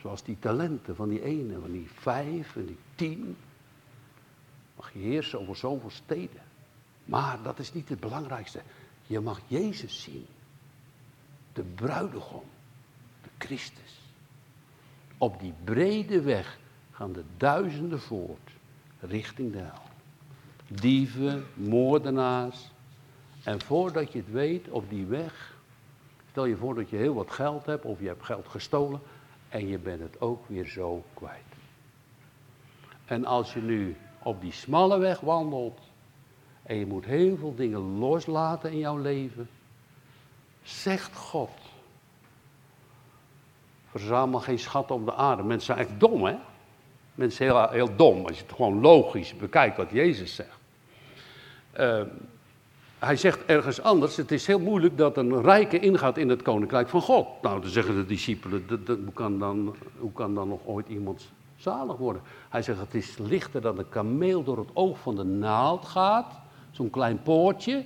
Zoals 0.00 0.22
die 0.22 0.38
talenten 0.38 0.96
van 0.96 1.08
die 1.08 1.22
ene, 1.22 1.60
van 1.60 1.72
die 1.72 1.90
vijf 1.90 2.56
en 2.56 2.66
die 2.66 2.78
tien. 2.94 3.36
Mag 4.76 4.92
je 4.92 4.98
heersen 4.98 5.40
over 5.40 5.56
zoveel 5.56 5.90
steden. 5.90 6.42
Maar 7.04 7.42
dat 7.42 7.58
is 7.58 7.72
niet 7.72 7.88
het 7.88 8.00
belangrijkste. 8.00 8.60
Je 9.06 9.20
mag 9.20 9.40
Jezus 9.46 10.02
zien. 10.02 10.26
De 11.52 11.62
bruidegom. 11.62 12.54
Christus. 13.38 14.00
Op 15.18 15.40
die 15.40 15.54
brede 15.64 16.20
weg 16.20 16.58
gaan 16.90 17.12
de 17.12 17.24
duizenden 17.36 18.00
voort 18.00 18.50
richting 19.00 19.52
de 19.52 19.58
hel. 19.58 19.82
Dieven, 20.68 21.46
moordenaars. 21.54 22.70
En 23.44 23.60
voordat 23.62 24.12
je 24.12 24.18
het 24.18 24.30
weet, 24.30 24.68
op 24.68 24.90
die 24.90 25.06
weg, 25.06 25.56
stel 26.30 26.44
je 26.44 26.56
voor 26.56 26.74
dat 26.74 26.90
je 26.90 26.96
heel 26.96 27.14
wat 27.14 27.30
geld 27.30 27.66
hebt 27.66 27.84
of 27.84 28.00
je 28.00 28.06
hebt 28.06 28.24
geld 28.24 28.48
gestolen 28.48 29.00
en 29.48 29.68
je 29.68 29.78
bent 29.78 30.00
het 30.00 30.20
ook 30.20 30.48
weer 30.48 30.66
zo 30.66 31.04
kwijt. 31.14 31.42
En 33.04 33.24
als 33.24 33.52
je 33.52 33.60
nu 33.60 33.96
op 34.22 34.40
die 34.40 34.52
smalle 34.52 34.98
weg 34.98 35.20
wandelt 35.20 35.80
en 36.62 36.76
je 36.76 36.86
moet 36.86 37.04
heel 37.04 37.36
veel 37.36 37.54
dingen 37.54 37.98
loslaten 37.98 38.72
in 38.72 38.78
jouw 38.78 38.98
leven, 38.98 39.48
zegt 40.62 41.16
God, 41.16 41.50
verzamel 43.98 44.40
geen 44.40 44.58
schat 44.58 44.90
op 44.90 45.04
de 45.04 45.14
aarde. 45.14 45.42
Mensen 45.42 45.74
zijn 45.74 45.88
echt 45.88 46.00
dom, 46.00 46.24
hè? 46.24 46.34
Mensen 47.14 47.36
zijn 47.36 47.50
heel, 47.50 47.68
heel 47.68 47.96
dom 47.96 48.26
als 48.26 48.36
je 48.36 48.42
het 48.42 48.52
gewoon 48.52 48.80
logisch 48.80 49.36
bekijkt 49.36 49.76
wat 49.76 49.90
Jezus 49.90 50.34
zegt. 50.34 50.58
Uh, 51.80 52.02
hij 52.98 53.16
zegt 53.16 53.44
ergens 53.44 53.82
anders, 53.82 54.16
het 54.16 54.30
is 54.30 54.46
heel 54.46 54.58
moeilijk 54.58 54.98
dat 54.98 55.16
een 55.16 55.42
rijke 55.42 55.78
ingaat 55.78 56.16
in 56.16 56.28
het 56.28 56.42
koninkrijk 56.42 56.88
van 56.88 57.00
God. 57.00 57.26
Nou, 57.42 57.60
dan 57.60 57.70
zeggen 57.70 57.94
de 57.94 58.06
discipelen, 58.06 58.64
hoe, 58.86 59.12
kan 59.14 59.38
dan, 59.38 59.76
hoe 59.98 60.12
kan 60.12 60.34
dan 60.34 60.48
nog 60.48 60.60
ooit 60.64 60.88
iemand 60.88 61.28
zalig 61.56 61.96
worden? 61.96 62.22
Hij 62.48 62.62
zegt, 62.62 62.78
het 62.78 62.94
is 62.94 63.18
lichter 63.18 63.60
dat 63.60 63.78
een 63.78 63.88
kameel 63.88 64.44
door 64.44 64.58
het 64.58 64.68
oog 64.72 64.98
van 64.98 65.16
de 65.16 65.24
naald 65.24 65.84
gaat, 65.84 66.32
zo'n 66.70 66.90
klein 66.90 67.22
poortje, 67.22 67.84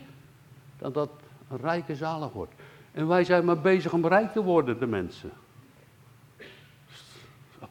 dan 0.79 0.93
dat 0.93 1.11
een 1.51 1.59
rijke 1.61 1.97
zalig 1.97 2.33
wordt. 2.33 2.53
En 2.93 3.09
wij 3.09 3.25
zijn 3.25 3.45
maar 3.45 3.61
bezig 3.61 3.93
om 3.93 4.07
rijk 4.07 4.33
te 4.33 4.43
worden, 4.43 4.79
de 4.79 4.87
mensen. 4.87 5.31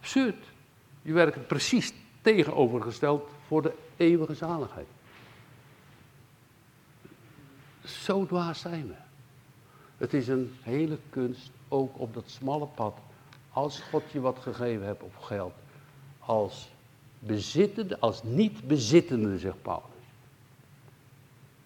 Absurd. 0.00 0.44
Je 1.02 1.12
werkt 1.12 1.46
precies 1.46 1.92
tegenovergesteld 2.20 3.28
voor 3.46 3.62
de 3.62 3.72
eeuwige 3.96 4.34
zaligheid. 4.34 4.86
Zo 7.84 8.26
dwaas 8.26 8.60
zijn 8.60 8.86
we. 8.86 8.94
Het 9.96 10.14
is 10.14 10.28
een 10.28 10.54
hele 10.62 10.98
kunst, 11.10 11.50
ook 11.68 11.98
op 11.98 12.14
dat 12.14 12.24
smalle 12.26 12.66
pad, 12.66 12.98
als 13.52 13.80
God 13.80 14.02
je 14.12 14.20
wat 14.20 14.38
gegeven 14.38 14.86
hebt 14.86 15.02
op 15.02 15.16
geld, 15.16 15.52
als 16.18 16.70
bezittende, 17.18 17.98
als 17.98 18.22
niet 18.22 18.66
bezittende, 18.66 19.38
zegt 19.38 19.62
Paulus. 19.62 19.84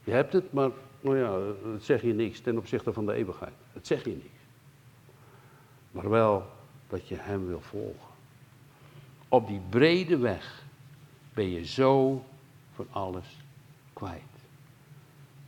Je 0.04 0.10
hebt 0.10 0.32
het, 0.32 0.52
maar 0.52 0.70
nou 1.00 1.18
ja, 1.18 1.40
het 1.72 1.84
zeg 1.84 2.02
je 2.02 2.14
niks 2.14 2.40
ten 2.40 2.58
opzichte 2.58 2.92
van 2.92 3.06
de 3.06 3.12
eeuwigheid. 3.12 3.54
Het 3.72 3.86
zeg 3.86 4.04
je 4.04 4.10
niks. 4.10 4.42
Maar 5.90 6.10
wel 6.10 6.46
dat 6.88 7.08
je 7.08 7.16
hem 7.16 7.46
wil 7.46 7.60
volgen. 7.60 8.13
Op 9.34 9.46
die 9.46 9.60
brede 9.68 10.16
weg 10.16 10.62
ben 11.32 11.50
je 11.50 11.66
zo 11.66 12.24
van 12.74 12.86
alles 12.90 13.36
kwijt. 13.92 14.22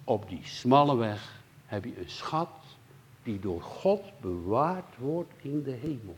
Op 0.04 0.28
die 0.28 0.40
smalle 0.44 0.96
weg 0.96 1.40
heb 1.66 1.84
je 1.84 2.00
een 2.00 2.10
schat 2.10 2.48
die 3.22 3.40
door 3.40 3.62
God 3.62 4.00
bewaard 4.20 4.96
wordt 4.96 5.32
in 5.42 5.62
de 5.62 5.70
hemel. 5.70 6.16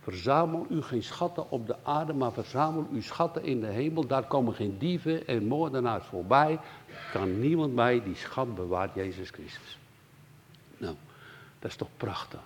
Verzamel 0.00 0.66
u 0.70 0.82
geen 0.82 1.02
schatten 1.02 1.50
op 1.50 1.66
de 1.66 1.76
aarde, 1.82 2.12
maar 2.12 2.32
verzamel 2.32 2.86
uw 2.92 3.02
schatten 3.02 3.44
in 3.44 3.60
de 3.60 3.66
hemel. 3.66 4.06
Daar 4.06 4.26
komen 4.26 4.54
geen 4.54 4.78
dieven 4.78 5.26
en 5.26 5.46
moordenaars 5.46 6.06
voorbij. 6.06 6.58
Kan 7.12 7.40
niemand 7.40 7.74
bij 7.74 8.02
die 8.02 8.16
schat 8.16 8.54
bewaart 8.54 8.94
Jezus 8.94 9.30
Christus. 9.30 9.78
Nou, 10.76 10.94
dat 11.58 11.70
is 11.70 11.76
toch 11.76 11.90
prachtig. 11.96 12.40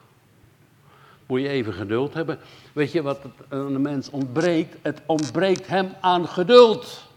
Moet 1.30 1.40
je 1.40 1.48
even 1.48 1.72
geduld 1.72 2.14
hebben. 2.14 2.38
Weet 2.72 2.92
je 2.92 3.02
wat 3.02 3.18
aan 3.48 3.74
een 3.74 3.82
mens 3.82 4.10
ontbreekt? 4.10 4.76
Het 4.82 5.02
ontbreekt 5.06 5.66
hem 5.66 5.92
aan 6.00 6.28
geduld. 6.28 7.08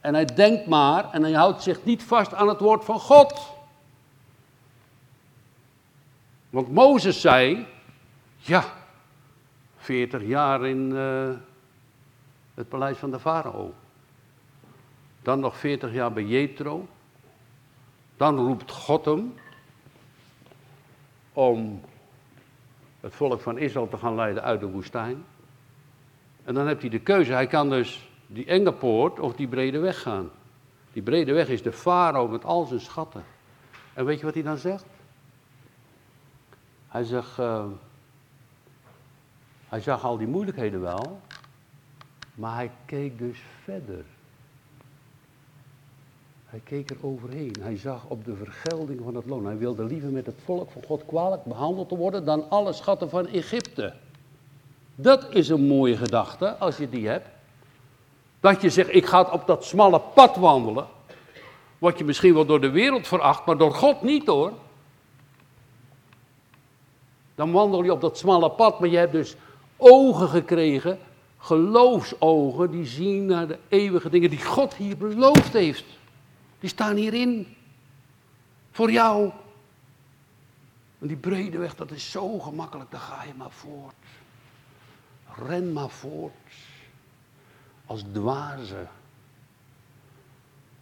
En 0.00 0.14
hij 0.14 0.24
denkt 0.24 0.66
maar 0.66 1.10
en 1.10 1.22
hij 1.22 1.32
houdt 1.32 1.62
zich 1.62 1.84
niet 1.84 2.02
vast 2.02 2.34
aan 2.34 2.48
het 2.48 2.60
woord 2.60 2.84
van 2.84 3.00
God. 3.00 3.52
Want 6.50 6.72
Mozes 6.72 7.20
zei, 7.20 7.66
ja, 8.36 8.64
40 9.76 10.22
jaar 10.22 10.66
in 10.66 10.96
eh, 10.96 11.30
het 12.54 12.68
paleis 12.68 12.98
van 12.98 13.10
de 13.10 13.20
farao. 13.20 13.74
Dan 15.22 15.40
nog 15.40 15.56
40 15.56 15.92
jaar 15.92 16.12
bij 16.12 16.24
Jethro. 16.24 16.88
Dan 18.16 18.36
roept 18.36 18.70
God 18.70 19.04
hem 19.04 19.34
om 21.32 21.80
het 23.04 23.14
volk 23.14 23.40
van 23.40 23.58
Israël 23.58 23.88
te 23.88 23.96
gaan 23.96 24.14
leiden 24.14 24.42
uit 24.42 24.60
de 24.60 24.66
woestijn. 24.66 25.24
En 26.44 26.54
dan 26.54 26.66
heeft 26.66 26.80
hij 26.80 26.90
de 26.90 27.00
keuze. 27.00 27.32
Hij 27.32 27.46
kan 27.46 27.70
dus 27.70 28.10
die 28.26 28.44
enge 28.44 28.72
poort 28.72 29.20
of 29.20 29.34
die 29.34 29.48
brede 29.48 29.78
weg 29.78 30.02
gaan. 30.02 30.30
Die 30.92 31.02
brede 31.02 31.32
weg 31.32 31.48
is 31.48 31.62
de 31.62 31.72
farao 31.72 32.28
met 32.28 32.44
al 32.44 32.64
zijn 32.64 32.80
schatten. 32.80 33.24
En 33.94 34.04
weet 34.04 34.18
je 34.18 34.24
wat 34.24 34.34
hij 34.34 34.42
dan 34.42 34.56
zegt? 34.56 34.84
Hij 36.88 37.04
zegt, 37.04 37.38
uh, 37.38 37.64
hij 39.68 39.80
zag 39.80 40.04
al 40.04 40.16
die 40.16 40.26
moeilijkheden 40.26 40.80
wel, 40.80 41.20
maar 42.34 42.54
hij 42.54 42.70
keek 42.84 43.18
dus 43.18 43.42
verder. 43.62 44.04
Hij 46.54 46.62
keek 46.64 46.90
er 46.90 46.96
overheen. 47.00 47.54
Hij 47.60 47.76
zag 47.76 48.04
op 48.08 48.24
de 48.24 48.34
vergelding 48.34 49.00
van 49.04 49.14
het 49.14 49.26
loon. 49.26 49.46
Hij 49.46 49.58
wilde 49.58 49.84
liever 49.84 50.10
met 50.10 50.26
het 50.26 50.34
volk 50.44 50.70
van 50.70 50.82
God 50.86 51.02
kwalijk 51.06 51.44
behandeld 51.44 51.90
worden 51.90 52.24
dan 52.24 52.50
alle 52.50 52.72
schatten 52.72 53.10
van 53.10 53.26
Egypte. 53.26 53.92
Dat 54.94 55.26
is 55.30 55.48
een 55.48 55.66
mooie 55.66 55.96
gedachte 55.96 56.56
als 56.56 56.76
je 56.76 56.88
die 56.88 57.08
hebt. 57.08 57.28
Dat 58.40 58.60
je 58.60 58.70
zegt, 58.70 58.94
ik 58.94 59.06
ga 59.06 59.22
op 59.22 59.46
dat 59.46 59.64
smalle 59.64 60.00
pad 60.14 60.36
wandelen. 60.36 60.86
Word 61.78 61.98
je 61.98 62.04
misschien 62.04 62.34
wel 62.34 62.46
door 62.46 62.60
de 62.60 62.70
wereld 62.70 63.06
veracht, 63.06 63.46
maar 63.46 63.56
door 63.56 63.74
God 63.74 64.02
niet 64.02 64.26
hoor. 64.26 64.52
Dan 67.34 67.52
wandel 67.52 67.84
je 67.84 67.92
op 67.92 68.00
dat 68.00 68.18
smalle 68.18 68.50
pad, 68.50 68.80
maar 68.80 68.88
je 68.88 68.96
hebt 68.96 69.12
dus 69.12 69.36
ogen 69.76 70.28
gekregen, 70.28 70.98
geloofsogen, 71.38 72.70
die 72.70 72.86
zien 72.86 73.26
naar 73.26 73.46
de 73.46 73.58
eeuwige 73.68 74.08
dingen 74.08 74.30
die 74.30 74.44
God 74.44 74.74
hier 74.74 74.96
beloofd 74.96 75.52
heeft. 75.52 75.84
Die 76.64 76.72
staan 76.72 76.96
hierin. 76.96 77.46
Voor 78.70 78.90
jou. 78.90 79.30
En 80.98 81.06
die 81.06 81.16
brede 81.16 81.58
weg, 81.58 81.76
dat 81.76 81.90
is 81.90 82.10
zo 82.10 82.38
gemakkelijk, 82.38 82.90
dan 82.90 83.00
ga 83.00 83.24
je 83.24 83.34
maar 83.34 83.50
voort. 83.50 83.94
Ren 85.46 85.72
maar 85.72 85.88
voort. 85.88 86.52
Als 87.86 88.04
dwaze. 88.12 88.86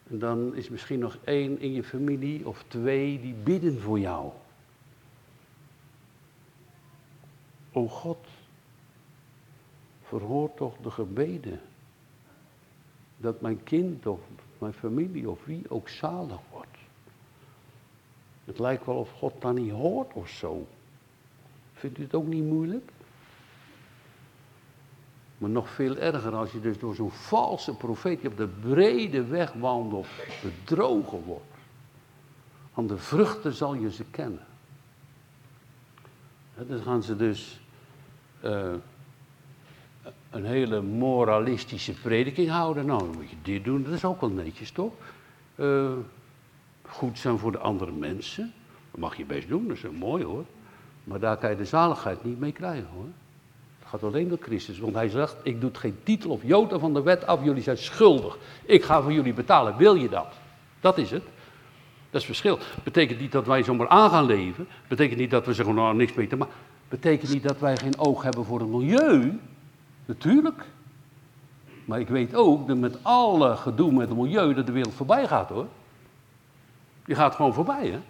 En 0.08 0.18
dan 0.18 0.54
is 0.54 0.68
misschien 0.68 0.98
nog 0.98 1.18
één 1.24 1.60
in 1.60 1.72
je 1.72 1.84
familie 1.84 2.46
of 2.46 2.64
twee 2.68 3.20
die 3.20 3.34
bidden 3.34 3.80
voor 3.80 3.98
jou. 3.98 4.30
O 7.72 7.88
God, 7.88 8.26
verhoor 10.02 10.54
toch 10.54 10.76
de 10.82 10.90
gebeden. 10.90 11.60
Dat 13.16 13.40
mijn 13.40 13.62
kind 13.62 14.06
of 14.06 14.20
mijn 14.62 14.74
familie 14.74 15.30
of 15.30 15.44
wie 15.44 15.64
ook 15.68 15.88
zalig 15.88 16.40
wordt. 16.50 16.76
Het 18.44 18.58
lijkt 18.58 18.86
wel 18.86 18.96
of 18.96 19.10
God 19.10 19.40
dan 19.40 19.54
niet 19.54 19.72
hoort 19.72 20.12
of 20.12 20.28
zo. 20.28 20.66
Vindt 21.72 21.98
u 21.98 22.02
het 22.02 22.14
ook 22.14 22.26
niet 22.26 22.44
moeilijk? 22.44 22.90
Maar 25.38 25.50
nog 25.50 25.68
veel 25.68 25.96
erger 25.96 26.34
als 26.34 26.52
je 26.52 26.60
dus 26.60 26.78
door 26.78 26.94
zo'n 26.94 27.10
valse 27.10 27.76
profeet 27.76 28.26
op 28.26 28.36
de 28.36 28.48
brede 28.48 29.24
weg 29.24 29.52
wandelt, 29.52 30.06
bedrogen 30.42 31.22
wordt. 31.24 31.44
Aan 32.74 32.86
de 32.86 32.98
vruchten 32.98 33.52
zal 33.52 33.74
je 33.74 33.90
ze 33.90 34.04
kennen. 34.04 34.46
dan 36.54 36.82
gaan 36.82 37.02
ze 37.02 37.16
dus 37.16 37.60
uh, 38.44 38.74
een 40.30 40.44
hele 40.44 40.80
moralistische 40.80 41.92
prediking 41.92 42.50
houden. 42.50 42.86
Nou, 42.86 42.98
dan 42.98 43.14
moet 43.16 43.30
je 43.30 43.36
dit 43.42 43.64
doen, 43.64 43.82
dat 43.82 43.92
is 43.92 44.04
ook 44.04 44.20
wel 44.20 44.30
netjes, 44.30 44.70
toch? 44.70 44.92
Uh, 45.56 45.90
goed 46.88 47.18
zijn 47.18 47.38
voor 47.38 47.52
de 47.52 47.58
andere 47.58 47.92
mensen, 47.92 48.52
dat 48.90 49.00
mag 49.00 49.16
je 49.16 49.24
best 49.24 49.48
doen, 49.48 49.68
dat 49.68 49.76
is 49.76 49.82
mooi 49.98 50.24
hoor. 50.24 50.44
Maar 51.04 51.20
daar 51.20 51.36
kan 51.36 51.50
je 51.50 51.56
de 51.56 51.64
zaligheid 51.64 52.24
niet 52.24 52.40
mee 52.40 52.52
krijgen 52.52 52.88
hoor. 52.94 53.06
Het 53.78 53.88
gaat 53.88 54.02
alleen 54.02 54.28
door 54.28 54.38
Christus, 54.40 54.78
want 54.78 54.94
hij 54.94 55.08
zegt, 55.08 55.36
ik 55.42 55.60
doe 55.60 55.70
geen 55.72 55.96
titel 56.02 56.30
of 56.30 56.40
jota 56.44 56.78
van 56.78 56.94
de 56.94 57.02
wet 57.02 57.26
af, 57.26 57.44
jullie 57.44 57.62
zijn 57.62 57.78
schuldig. 57.78 58.38
Ik 58.64 58.84
ga 58.84 59.02
voor 59.02 59.12
jullie 59.12 59.32
betalen, 59.34 59.76
wil 59.76 59.94
je 59.94 60.08
dat? 60.08 60.32
Dat 60.80 60.98
is 60.98 61.10
het. 61.10 61.22
Dat 62.10 62.20
is 62.20 62.26
verschil. 62.26 62.58
Betekent 62.84 63.20
niet 63.20 63.32
dat 63.32 63.46
wij 63.46 63.62
zomaar 63.62 63.88
aan 63.88 64.10
gaan 64.10 64.26
leven. 64.26 64.66
Betekent 64.88 65.18
niet 65.18 65.30
dat 65.30 65.46
we 65.46 65.54
zeggen, 65.54 65.74
nou 65.74 65.96
niks 65.96 66.14
meer 66.14 66.28
te 66.28 66.36
maken. 66.36 66.54
Betekent 66.88 67.32
niet 67.32 67.42
dat 67.42 67.58
wij 67.58 67.76
geen 67.76 67.98
oog 67.98 68.22
hebben 68.22 68.44
voor 68.44 68.58
het 68.58 68.68
milieu. 68.68 69.38
Natuurlijk. 70.04 70.64
Maar 71.84 72.00
ik 72.00 72.08
weet 72.08 72.34
ook 72.34 72.68
dat 72.68 72.76
met 72.76 72.96
alle 73.02 73.56
gedoe 73.56 73.92
met 73.92 74.08
het 74.08 74.18
milieu 74.18 74.54
dat 74.54 74.66
de 74.66 74.72
wereld 74.72 74.94
voorbij 74.94 75.26
gaat 75.26 75.48
hoor. 75.48 75.66
Die 77.04 77.14
gaat 77.14 77.34
gewoon 77.34 77.54
voorbij 77.54 77.86
hè. 77.86 78.00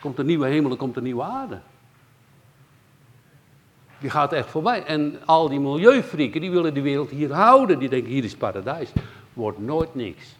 Komt 0.00 0.18
een 0.18 0.26
nieuwe 0.26 0.46
hemel, 0.46 0.70
er 0.70 0.76
komt 0.76 0.96
een 0.96 1.02
nieuwe 1.02 1.22
aarde. 1.22 1.60
Die 4.02 4.10
gaat 4.10 4.32
echt 4.32 4.50
voorbij. 4.50 4.84
En 4.84 5.26
al 5.26 5.48
die 5.48 5.60
milieufrieken 5.60 6.40
die 6.40 6.50
willen 6.50 6.74
de 6.74 6.80
wereld 6.80 7.10
hier 7.10 7.32
houden. 7.32 7.78
Die 7.78 7.88
denken 7.88 8.10
hier 8.12 8.24
is 8.24 8.36
paradijs. 8.36 8.92
Wordt 9.32 9.58
nooit 9.58 9.94
niks. 9.94 10.36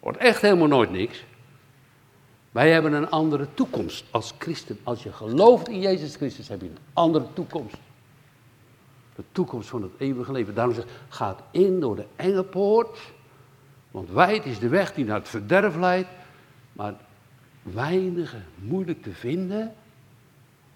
Wordt 0.00 0.18
echt 0.18 0.42
helemaal 0.42 0.66
nooit 0.66 0.90
niks. 0.90 1.24
Wij 2.50 2.70
hebben 2.70 2.92
een 2.92 3.10
andere 3.10 3.46
toekomst 3.54 4.04
als 4.10 4.34
christen. 4.38 4.78
Als 4.82 5.02
je 5.02 5.12
gelooft 5.12 5.68
in 5.68 5.80
Jezus 5.80 6.16
Christus 6.16 6.48
heb 6.48 6.60
je 6.60 6.66
een 6.66 6.78
andere 6.92 7.26
toekomst. 7.32 7.76
De 9.20 9.26
toekomst 9.32 9.68
van 9.68 9.82
het 9.82 9.92
eeuwige 9.98 10.32
leven. 10.32 10.54
Daarom 10.54 10.74
zegt, 10.74 10.88
gaat 11.08 11.42
in 11.50 11.80
door 11.80 11.96
de 11.96 12.06
enge 12.16 12.44
poort. 12.44 13.12
Want 13.90 14.10
wijd 14.10 14.44
is 14.44 14.58
de 14.58 14.68
weg 14.68 14.94
die 14.94 15.04
naar 15.04 15.18
het 15.18 15.28
verderf 15.28 15.76
leidt. 15.76 16.08
Maar 16.72 16.94
weinig 17.62 18.36
moeilijk 18.54 19.02
te 19.02 19.12
vinden. 19.12 19.74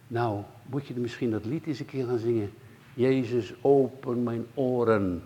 Nou, 0.07 0.43
moet 0.63 0.87
je 0.87 0.95
misschien 0.95 1.31
dat 1.31 1.45
lied 1.45 1.67
eens 1.67 1.79
een 1.79 1.87
keer 1.87 2.07
gaan 2.07 2.19
zingen. 2.19 2.53
Jezus, 2.95 3.55
open 3.61 4.23
mijn 4.23 4.47
oren. 4.55 5.23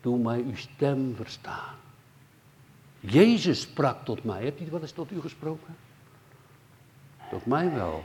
Doe 0.00 0.18
mij 0.18 0.42
uw 0.46 0.56
stem 0.56 1.14
verstaan. 1.14 1.74
Jezus 3.00 3.60
sprak 3.60 4.04
tot 4.04 4.24
mij. 4.24 4.44
Hebt 4.44 4.58
hij 4.58 4.70
wel 4.70 4.80
eens 4.80 4.92
tot 4.92 5.10
u 5.10 5.20
gesproken? 5.20 5.76
Tot 7.30 7.46
mij 7.46 7.72
wel. 7.74 8.04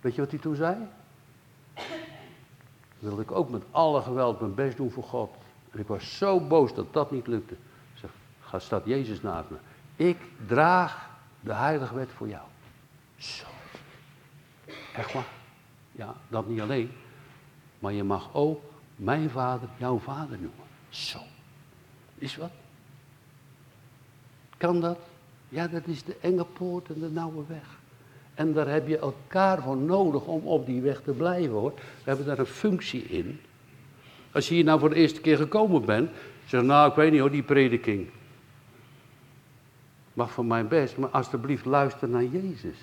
Weet 0.00 0.14
je 0.14 0.20
wat 0.20 0.30
hij 0.30 0.40
toen 0.40 0.56
zei? 0.56 0.76
Wilde 3.00 3.22
ik 3.22 3.30
ook 3.30 3.50
met 3.50 3.62
alle 3.70 4.02
geweld 4.02 4.40
mijn 4.40 4.54
best 4.54 4.76
doen 4.76 4.90
voor 4.90 5.02
God. 5.02 5.30
En 5.70 5.78
ik 5.78 5.86
was 5.86 6.16
zo 6.16 6.40
boos 6.40 6.74
dat 6.74 6.92
dat 6.92 7.10
niet 7.10 7.26
lukte. 7.26 7.54
Ik 7.54 7.98
zeg, 8.00 8.10
ga 8.40 8.58
staat 8.58 8.84
Jezus 8.84 9.22
naast 9.22 9.50
me. 9.50 9.56
Ik 9.96 10.18
draag 10.46 11.08
de 11.40 11.54
heilige 11.54 11.94
wet 11.94 12.10
voor 12.10 12.28
jou. 12.28 12.44
Zo. 13.16 13.46
Echt 14.94 15.12
waar? 15.12 15.28
Ja, 15.92 16.14
dat 16.28 16.48
niet 16.48 16.60
alleen. 16.60 16.90
Maar 17.78 17.92
je 17.92 18.04
mag 18.04 18.28
ook 18.32 18.62
mijn 18.96 19.30
vader 19.30 19.68
jouw 19.76 19.98
vader 19.98 20.38
noemen. 20.38 20.66
Zo. 20.88 21.18
Is 22.14 22.36
wat? 22.36 22.50
Kan 24.56 24.80
dat? 24.80 24.98
Ja, 25.48 25.66
dat 25.66 25.86
is 25.86 26.04
de 26.04 26.16
enge 26.20 26.44
poort 26.44 26.88
en 26.88 27.00
de 27.00 27.10
nauwe 27.10 27.44
weg. 27.46 27.79
En 28.40 28.52
daar 28.52 28.68
heb 28.68 28.88
je 28.88 28.98
elkaar 28.98 29.62
voor 29.62 29.76
nodig 29.76 30.24
om 30.26 30.46
op 30.46 30.66
die 30.66 30.80
weg 30.80 31.00
te 31.00 31.12
blijven 31.12 31.50
hoor. 31.50 31.72
We 31.74 31.82
hebben 32.04 32.26
daar 32.26 32.38
een 32.38 32.46
functie 32.46 33.02
in. 33.02 33.40
Als 34.32 34.48
je 34.48 34.54
hier 34.54 34.64
nou 34.64 34.80
voor 34.80 34.88
de 34.88 34.94
eerste 34.94 35.20
keer 35.20 35.36
gekomen 35.36 35.84
bent, 35.84 36.10
zeg 36.46 36.62
nou 36.62 36.90
ik 36.90 36.96
weet 36.96 37.10
niet 37.10 37.20
hoor, 37.20 37.30
die 37.30 37.42
prediking. 37.42 38.08
Mag 40.12 40.32
van 40.32 40.46
mijn 40.46 40.68
best, 40.68 40.96
maar 40.96 41.08
alsjeblieft 41.08 41.64
luister 41.64 42.08
naar 42.08 42.24
Jezus. 42.24 42.76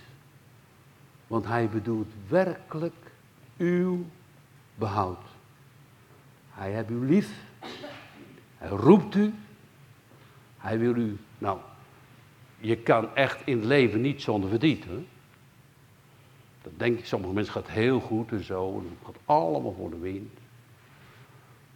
Want 1.27 1.45
hij 1.45 1.69
bedoelt 1.69 2.11
werkelijk 2.27 3.11
uw 3.57 4.05
behoud. 4.75 5.23
Hij 6.51 6.71
heeft 6.71 6.89
u 6.89 7.05
lief. 7.05 7.31
Hij 8.57 8.69
roept 8.69 9.15
u. 9.15 9.33
Hij 10.57 10.79
wil 10.79 10.95
u, 10.95 11.17
nou, 11.37 11.59
je 12.59 12.77
kan 12.77 13.15
echt 13.15 13.41
in 13.45 13.57
het 13.57 13.65
leven 13.65 14.01
niet 14.01 14.21
zonder 14.21 14.49
verdriet. 14.49 14.85
Denk 16.77 16.99
ik, 16.99 17.05
sommige 17.05 17.33
mensen 17.33 17.53
gaat 17.53 17.69
heel 17.69 17.99
goed 17.99 18.31
en 18.31 18.43
zo. 18.43 18.79
En 18.79 18.83
het 18.83 19.05
gaat 19.05 19.21
allemaal 19.25 19.73
voor 19.73 19.89
de 19.89 19.99
wind. 19.99 20.33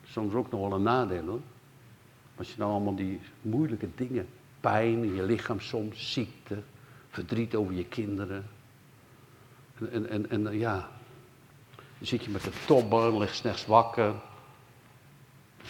Soms 0.04 0.34
ook 0.34 0.52
nog 0.52 0.62
wel 0.62 0.74
een 0.74 0.84
nadeel 0.84 1.26
hoor. 1.26 1.42
Als 2.36 2.50
je 2.52 2.56
nou 2.58 2.72
allemaal 2.72 2.96
die 2.96 3.20
moeilijke 3.42 3.90
dingen, 3.96 4.28
pijn 4.60 5.04
in 5.04 5.16
je 5.16 5.24
lichaam 5.24 5.60
soms, 5.60 6.14
ziekte, 6.14 6.58
verdriet 7.10 7.56
over 7.56 7.74
je 7.74 7.86
kinderen. 7.86 8.46
En, 9.80 10.10
en, 10.10 10.30
en, 10.30 10.30
en 10.30 10.58
ja, 10.58 10.90
dan 11.76 12.08
zit 12.08 12.24
je 12.24 12.32
met 12.32 12.44
de 12.44 12.52
tobber, 12.66 13.18
ligt 13.18 13.36
s'nachts 13.36 13.66
wakker. 13.66 14.14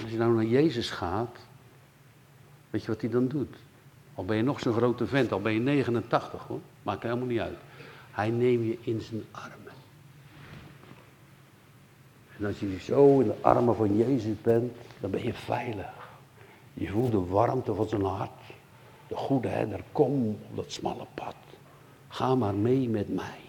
Als 0.01 0.11
je 0.11 0.17
nou 0.17 0.36
naar 0.36 0.45
Jezus 0.45 0.89
gaat, 0.89 1.38
weet 2.69 2.82
je 2.82 2.88
wat 2.88 3.01
hij 3.01 3.09
dan 3.09 3.28
doet? 3.28 3.55
Al 4.13 4.26
ben 4.26 4.38
je 4.38 4.43
nog 4.43 4.59
zo'n 4.59 4.74
grote 4.74 5.07
vent, 5.07 5.32
al 5.32 5.41
ben 5.41 5.53
je 5.53 5.59
89 5.59 6.43
hoor, 6.43 6.59
maakt 6.84 7.03
helemaal 7.03 7.28
niet 7.28 7.39
uit. 7.39 7.57
Hij 8.12 8.30
neemt 8.30 8.66
je 8.66 8.78
in 8.82 9.01
zijn 9.01 9.24
armen. 9.32 9.74
En 12.38 12.45
als 12.45 12.59
je 12.59 12.80
zo 12.80 13.20
in 13.20 13.28
de 13.28 13.36
armen 13.41 13.76
van 13.76 13.97
Jezus 13.97 14.41
bent, 14.41 14.74
dan 14.99 15.12
ben 15.12 15.24
je 15.24 15.34
veilig. 15.34 15.93
Je 16.74 16.89
voelt 16.89 17.12
de 17.12 17.26
warmte 17.26 17.74
van 17.74 17.89
zijn 17.89 18.03
hart. 18.03 18.41
De 19.07 19.16
goede 19.16 19.47
herder, 19.47 19.84
kom 19.91 20.28
op 20.28 20.55
dat 20.55 20.72
smalle 20.72 21.05
pad. 21.14 21.36
Ga 22.07 22.36
maar 22.36 22.55
mee 22.55 22.89
met 22.89 23.14
mij. 23.14 23.39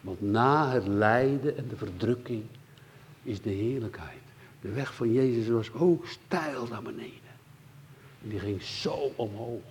Want 0.00 0.20
na 0.20 0.70
het 0.70 0.86
lijden 0.86 1.56
en 1.56 1.68
de 1.68 1.76
verdrukking 1.76 2.44
is 3.22 3.42
de 3.42 3.50
heerlijkheid. 3.50 4.20
De 4.60 4.68
weg 4.68 4.94
van 4.94 5.12
Jezus 5.12 5.48
was 5.48 5.72
ook 5.72 6.06
steil 6.06 6.66
naar 6.66 6.82
beneden. 6.82 7.32
En 8.22 8.28
die 8.28 8.38
ging 8.38 8.62
zo 8.62 9.12
omhoog. 9.16 9.62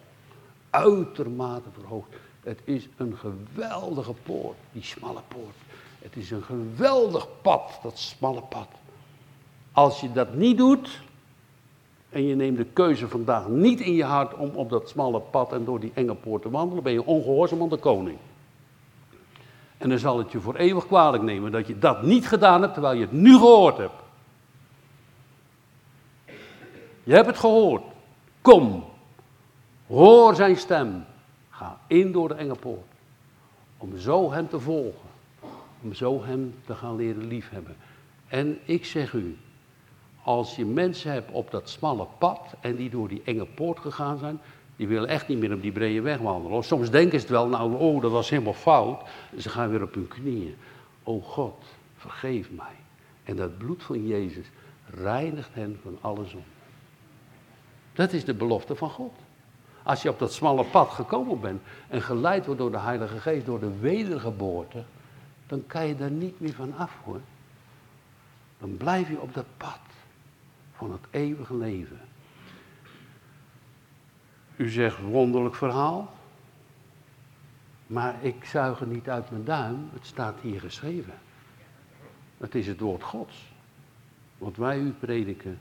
Uitermate 0.69 1.69
verhoogd. 1.73 2.15
Het 2.43 2.59
is 2.63 2.87
een 2.97 3.17
geweldige 3.17 4.13
poort, 4.23 4.57
die 4.71 4.83
smalle 4.83 5.21
poort. 5.27 5.55
Het 5.99 6.15
is 6.15 6.31
een 6.31 6.43
geweldig 6.43 7.27
pad, 7.41 7.79
dat 7.83 7.99
smalle 7.99 8.41
pad. 8.41 8.67
Als 9.71 10.01
je 10.01 10.11
dat 10.11 10.33
niet 10.33 10.57
doet, 10.57 11.01
en 12.09 12.27
je 12.27 12.35
neemt 12.35 12.57
de 12.57 12.65
keuze 12.65 13.07
vandaag 13.07 13.47
niet 13.47 13.79
in 13.79 13.93
je 13.93 14.03
hart 14.03 14.33
om 14.33 14.49
op 14.53 14.69
dat 14.69 14.89
smalle 14.89 15.19
pad 15.19 15.53
en 15.53 15.65
door 15.65 15.79
die 15.79 15.91
enge 15.93 16.15
poort 16.15 16.41
te 16.41 16.49
wandelen, 16.49 16.83
ben 16.83 16.93
je 16.93 17.05
ongehoorzaam 17.05 17.61
aan 17.61 17.69
de 17.69 17.77
koning. 17.77 18.17
En 19.77 19.89
dan 19.89 19.99
zal 19.99 20.17
het 20.17 20.31
je 20.31 20.39
voor 20.39 20.55
eeuwig 20.55 20.87
kwalijk 20.87 21.23
nemen 21.23 21.51
dat 21.51 21.67
je 21.67 21.79
dat 21.79 22.03
niet 22.03 22.27
gedaan 22.27 22.61
hebt 22.61 22.73
terwijl 22.73 22.95
je 22.95 23.01
het 23.01 23.11
nu 23.11 23.33
gehoord 23.33 23.77
hebt. 23.77 24.01
Je 27.03 27.13
hebt 27.13 27.27
het 27.27 27.37
gehoord. 27.37 27.83
Kom, 28.41 28.83
hoor 29.87 30.35
zijn 30.35 30.57
stem. 30.57 31.05
Ga 31.61 31.79
in 31.87 32.11
door 32.11 32.27
de 32.27 32.33
enge 32.33 32.55
poort. 32.55 32.91
Om 33.77 33.97
zo 33.97 34.31
hem 34.31 34.49
te 34.49 34.59
volgen. 34.59 35.09
Om 35.81 35.93
zo 35.93 36.23
hem 36.23 36.55
te 36.65 36.75
gaan 36.75 36.95
leren 36.95 37.27
liefhebben. 37.27 37.75
En 38.27 38.59
ik 38.65 38.85
zeg 38.85 39.13
u, 39.13 39.37
als 40.23 40.55
je 40.55 40.65
mensen 40.65 41.11
hebt 41.11 41.31
op 41.31 41.51
dat 41.51 41.69
smalle 41.69 42.07
pad 42.17 42.55
en 42.61 42.75
die 42.75 42.89
door 42.89 43.07
die 43.07 43.21
enge 43.25 43.45
poort 43.45 43.79
gegaan 43.79 44.17
zijn, 44.17 44.39
die 44.75 44.87
willen 44.87 45.09
echt 45.09 45.27
niet 45.27 45.37
meer 45.39 45.53
op 45.53 45.61
die 45.61 45.71
brede 45.71 46.01
weg 46.01 46.17
wandelen. 46.17 46.63
Soms 46.63 46.89
denken 46.89 47.19
ze 47.19 47.25
het 47.25 47.35
wel, 47.35 47.47
nou, 47.47 47.75
oh, 47.75 48.01
dat 48.01 48.11
was 48.11 48.29
helemaal 48.29 48.53
fout. 48.53 49.09
Ze 49.37 49.49
gaan 49.49 49.69
weer 49.69 49.83
op 49.83 49.93
hun 49.93 50.07
knieën. 50.07 50.55
O 51.03 51.19
God, 51.19 51.65
vergeef 51.95 52.51
mij. 52.51 52.75
En 53.23 53.35
dat 53.35 53.57
bloed 53.57 53.83
van 53.83 54.07
Jezus 54.07 54.45
reinigt 54.85 55.53
hen 55.53 55.79
van 55.83 55.97
alle 56.01 56.25
zonde. 56.25 56.45
Dat 57.93 58.13
is 58.13 58.25
de 58.25 58.33
belofte 58.33 58.75
van 58.75 58.89
God. 58.89 59.13
Als 59.83 60.01
je 60.01 60.09
op 60.09 60.19
dat 60.19 60.33
smalle 60.33 60.63
pad 60.65 60.89
gekomen 60.89 61.39
bent 61.39 61.61
en 61.87 62.01
geleid 62.01 62.45
wordt 62.45 62.59
door 62.61 62.71
de 62.71 62.79
Heilige 62.79 63.19
Geest, 63.19 63.45
door 63.45 63.59
de 63.59 63.79
wedergeboorte, 63.79 64.83
dan 65.47 65.63
kan 65.67 65.87
je 65.87 65.95
daar 65.95 66.11
niet 66.11 66.39
meer 66.39 66.53
van 66.53 66.77
af 66.77 66.97
hoor. 67.03 67.21
Dan 68.59 68.77
blijf 68.77 69.09
je 69.09 69.19
op 69.19 69.33
dat 69.33 69.45
pad 69.57 69.79
van 70.75 70.91
het 70.91 71.01
eeuwige 71.09 71.55
leven. 71.55 71.99
U 74.55 74.69
zegt 74.69 75.01
wonderlijk 75.01 75.55
verhaal, 75.55 76.13
maar 77.87 78.23
ik 78.23 78.45
zuig 78.45 78.79
het 78.79 78.89
niet 78.89 79.09
uit 79.09 79.31
mijn 79.31 79.43
duim, 79.43 79.89
het 79.93 80.05
staat 80.05 80.39
hier 80.39 80.59
geschreven. 80.59 81.13
Het 82.37 82.55
is 82.55 82.67
het 82.67 82.79
woord 82.79 83.03
Gods, 83.03 83.53
wat 84.37 84.55
wij 84.55 84.79
u 84.79 84.91
prediken. 84.91 85.59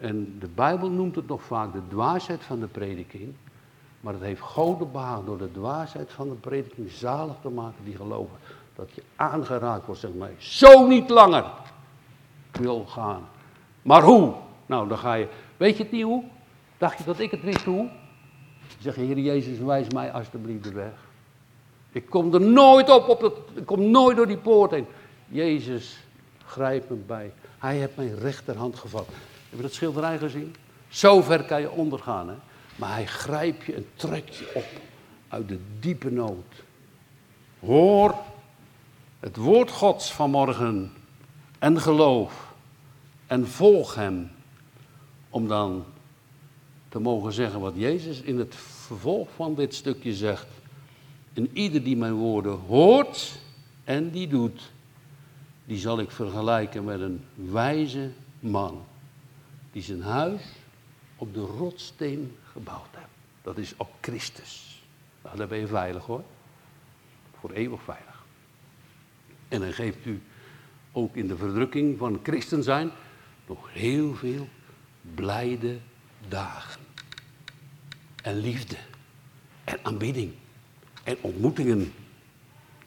En 0.00 0.36
de 0.38 0.48
Bijbel 0.54 0.90
noemt 0.90 1.16
het 1.16 1.26
nog 1.26 1.42
vaak 1.42 1.72
de 1.72 1.88
dwaasheid 1.88 2.42
van 2.42 2.60
de 2.60 2.66
prediking, 2.66 3.34
maar 4.00 4.12
het 4.12 4.22
heeft 4.22 4.40
God 4.40 4.92
behaagd 4.92 5.26
door 5.26 5.38
de 5.38 5.52
dwaasheid 5.52 6.12
van 6.12 6.28
de 6.28 6.34
prediking 6.34 6.90
zalig 6.90 7.34
te 7.42 7.48
maken 7.48 7.84
die 7.84 7.96
geloven. 7.96 8.36
Dat 8.74 8.90
je 8.94 9.02
aangeraakt 9.16 9.86
wordt, 9.86 10.00
zeg 10.00 10.14
maar, 10.14 10.30
zo 10.38 10.86
niet 10.86 11.10
langer 11.10 11.44
wil 12.50 12.84
gaan. 12.86 13.28
Maar 13.82 14.02
hoe? 14.02 14.34
Nou, 14.66 14.88
dan 14.88 14.98
ga 14.98 15.14
je. 15.14 15.28
Weet 15.56 15.76
je 15.76 15.82
het 15.82 15.92
niet 15.92 16.02
hoe? 16.02 16.24
Dacht 16.78 16.98
je 16.98 17.04
dat 17.04 17.18
ik 17.18 17.30
het 17.30 17.42
wist 17.42 17.64
hoe? 17.64 17.88
Zeg 18.78 18.94
Heer 18.94 19.18
Jezus, 19.18 19.58
wijs 19.58 19.88
mij 19.88 20.12
alsjeblieft 20.12 20.64
de 20.64 20.72
weg. 20.72 20.92
Ik 21.92 22.06
kom 22.06 22.34
er 22.34 22.40
nooit 22.40 22.90
op, 22.90 23.08
op 23.08 23.20
het, 23.20 23.34
ik 23.54 23.66
kom 23.66 23.90
nooit 23.90 24.16
door 24.16 24.26
die 24.26 24.36
poort 24.36 24.70
heen. 24.70 24.86
Jezus, 25.28 25.98
grijp 26.46 26.90
me 26.90 26.96
bij. 26.96 27.32
Hij 27.58 27.76
heeft 27.76 27.96
mijn 27.96 28.18
rechterhand 28.18 28.78
gevat. 28.78 29.08
Heb 29.50 29.58
je 29.58 29.62
dat 29.62 29.74
schilderij 29.74 30.18
gezien? 30.18 30.54
Zo 30.88 31.22
ver 31.22 31.44
kan 31.44 31.60
je 31.60 31.70
ondergaan, 31.70 32.28
hè? 32.28 32.34
Maar 32.76 32.92
hij 32.92 33.06
grijpt 33.06 33.64
je 33.64 33.74
en 33.74 33.86
trekt 33.94 34.36
je 34.36 34.50
op 34.54 34.66
uit 35.28 35.48
de 35.48 35.58
diepe 35.80 36.10
nood. 36.10 36.64
Hoor 37.60 38.14
het 39.20 39.36
woord 39.36 39.70
Gods 39.70 40.12
vanmorgen 40.12 40.92
en 41.58 41.80
geloof 41.80 42.54
en 43.26 43.48
volg 43.48 43.94
Hem. 43.94 44.30
Om 45.30 45.48
dan 45.48 45.84
te 46.88 46.98
mogen 46.98 47.32
zeggen 47.32 47.60
wat 47.60 47.74
Jezus 47.76 48.20
in 48.20 48.38
het 48.38 48.54
vervolg 48.56 49.28
van 49.36 49.54
dit 49.54 49.74
stukje 49.74 50.14
zegt. 50.14 50.46
En 51.32 51.50
ieder 51.52 51.82
die 51.82 51.96
mijn 51.96 52.14
woorden 52.14 52.58
hoort 52.58 53.38
en 53.84 54.10
die 54.10 54.28
doet, 54.28 54.72
die 55.64 55.78
zal 55.78 55.98
ik 55.98 56.10
vergelijken 56.10 56.84
met 56.84 57.00
een 57.00 57.24
wijze 57.34 58.10
man. 58.38 58.84
Die 59.72 59.82
zijn 59.82 60.02
huis 60.02 60.42
op 61.16 61.34
de 61.34 61.40
rotsteen 61.40 62.36
gebouwd 62.52 62.88
heeft. 62.90 63.06
Dat 63.42 63.58
is 63.58 63.74
op 63.76 63.90
Christus. 64.00 64.82
Nou, 65.22 65.36
daar 65.36 65.48
ben 65.48 65.58
je 65.58 65.66
veilig 65.66 66.04
hoor. 66.04 66.24
Voor 67.40 67.50
eeuwig 67.50 67.82
veilig. 67.82 68.24
En 69.48 69.60
dan 69.60 69.72
geeft 69.72 70.06
u 70.06 70.22
ook 70.92 71.16
in 71.16 71.28
de 71.28 71.36
verdrukking 71.36 71.98
van 71.98 72.20
christen 72.22 72.62
zijn 72.62 72.90
nog 73.46 73.72
heel 73.72 74.14
veel 74.14 74.48
blijde 75.14 75.78
dagen. 76.28 76.80
En 78.22 78.36
liefde. 78.36 78.76
En 79.64 79.78
aanbidding. 79.82 80.34
En 81.04 81.16
ontmoetingen. 81.20 81.92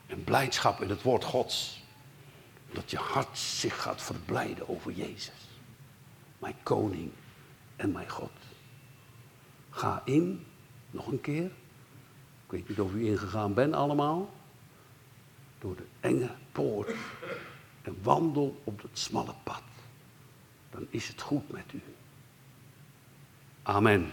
En 0.07 0.23
blijdschap 0.23 0.81
in 0.81 0.89
het 0.89 1.01
woord 1.01 1.23
Gods. 1.23 1.83
Dat 2.71 2.91
je 2.91 2.97
hart 2.97 3.37
zich 3.37 3.81
gaat 3.81 4.01
verblijden 4.01 4.69
over 4.69 4.91
Jezus. 4.91 5.52
Mijn 6.43 6.63
koning 6.63 7.11
en 7.75 7.91
mijn 7.91 8.09
God. 8.09 8.31
Ga 9.69 10.01
in, 10.05 10.45
nog 10.91 11.07
een 11.07 11.21
keer. 11.21 11.45
Ik 12.45 12.51
weet 12.51 12.69
niet 12.69 12.79
of 12.79 12.93
u 12.93 13.05
ingegaan 13.05 13.53
bent 13.53 13.73
allemaal. 13.73 14.33
Door 15.59 15.75
de 15.75 15.85
enge 15.99 16.29
poort. 16.51 16.95
En 17.81 17.97
wandel 18.01 18.61
op 18.63 18.81
het 18.81 18.99
smalle 18.99 19.33
pad 19.43 19.61
dan 20.73 20.87
is 20.89 21.07
het 21.07 21.21
goed 21.21 21.51
met 21.51 21.73
u. 21.73 21.81
Amen. 23.63 24.11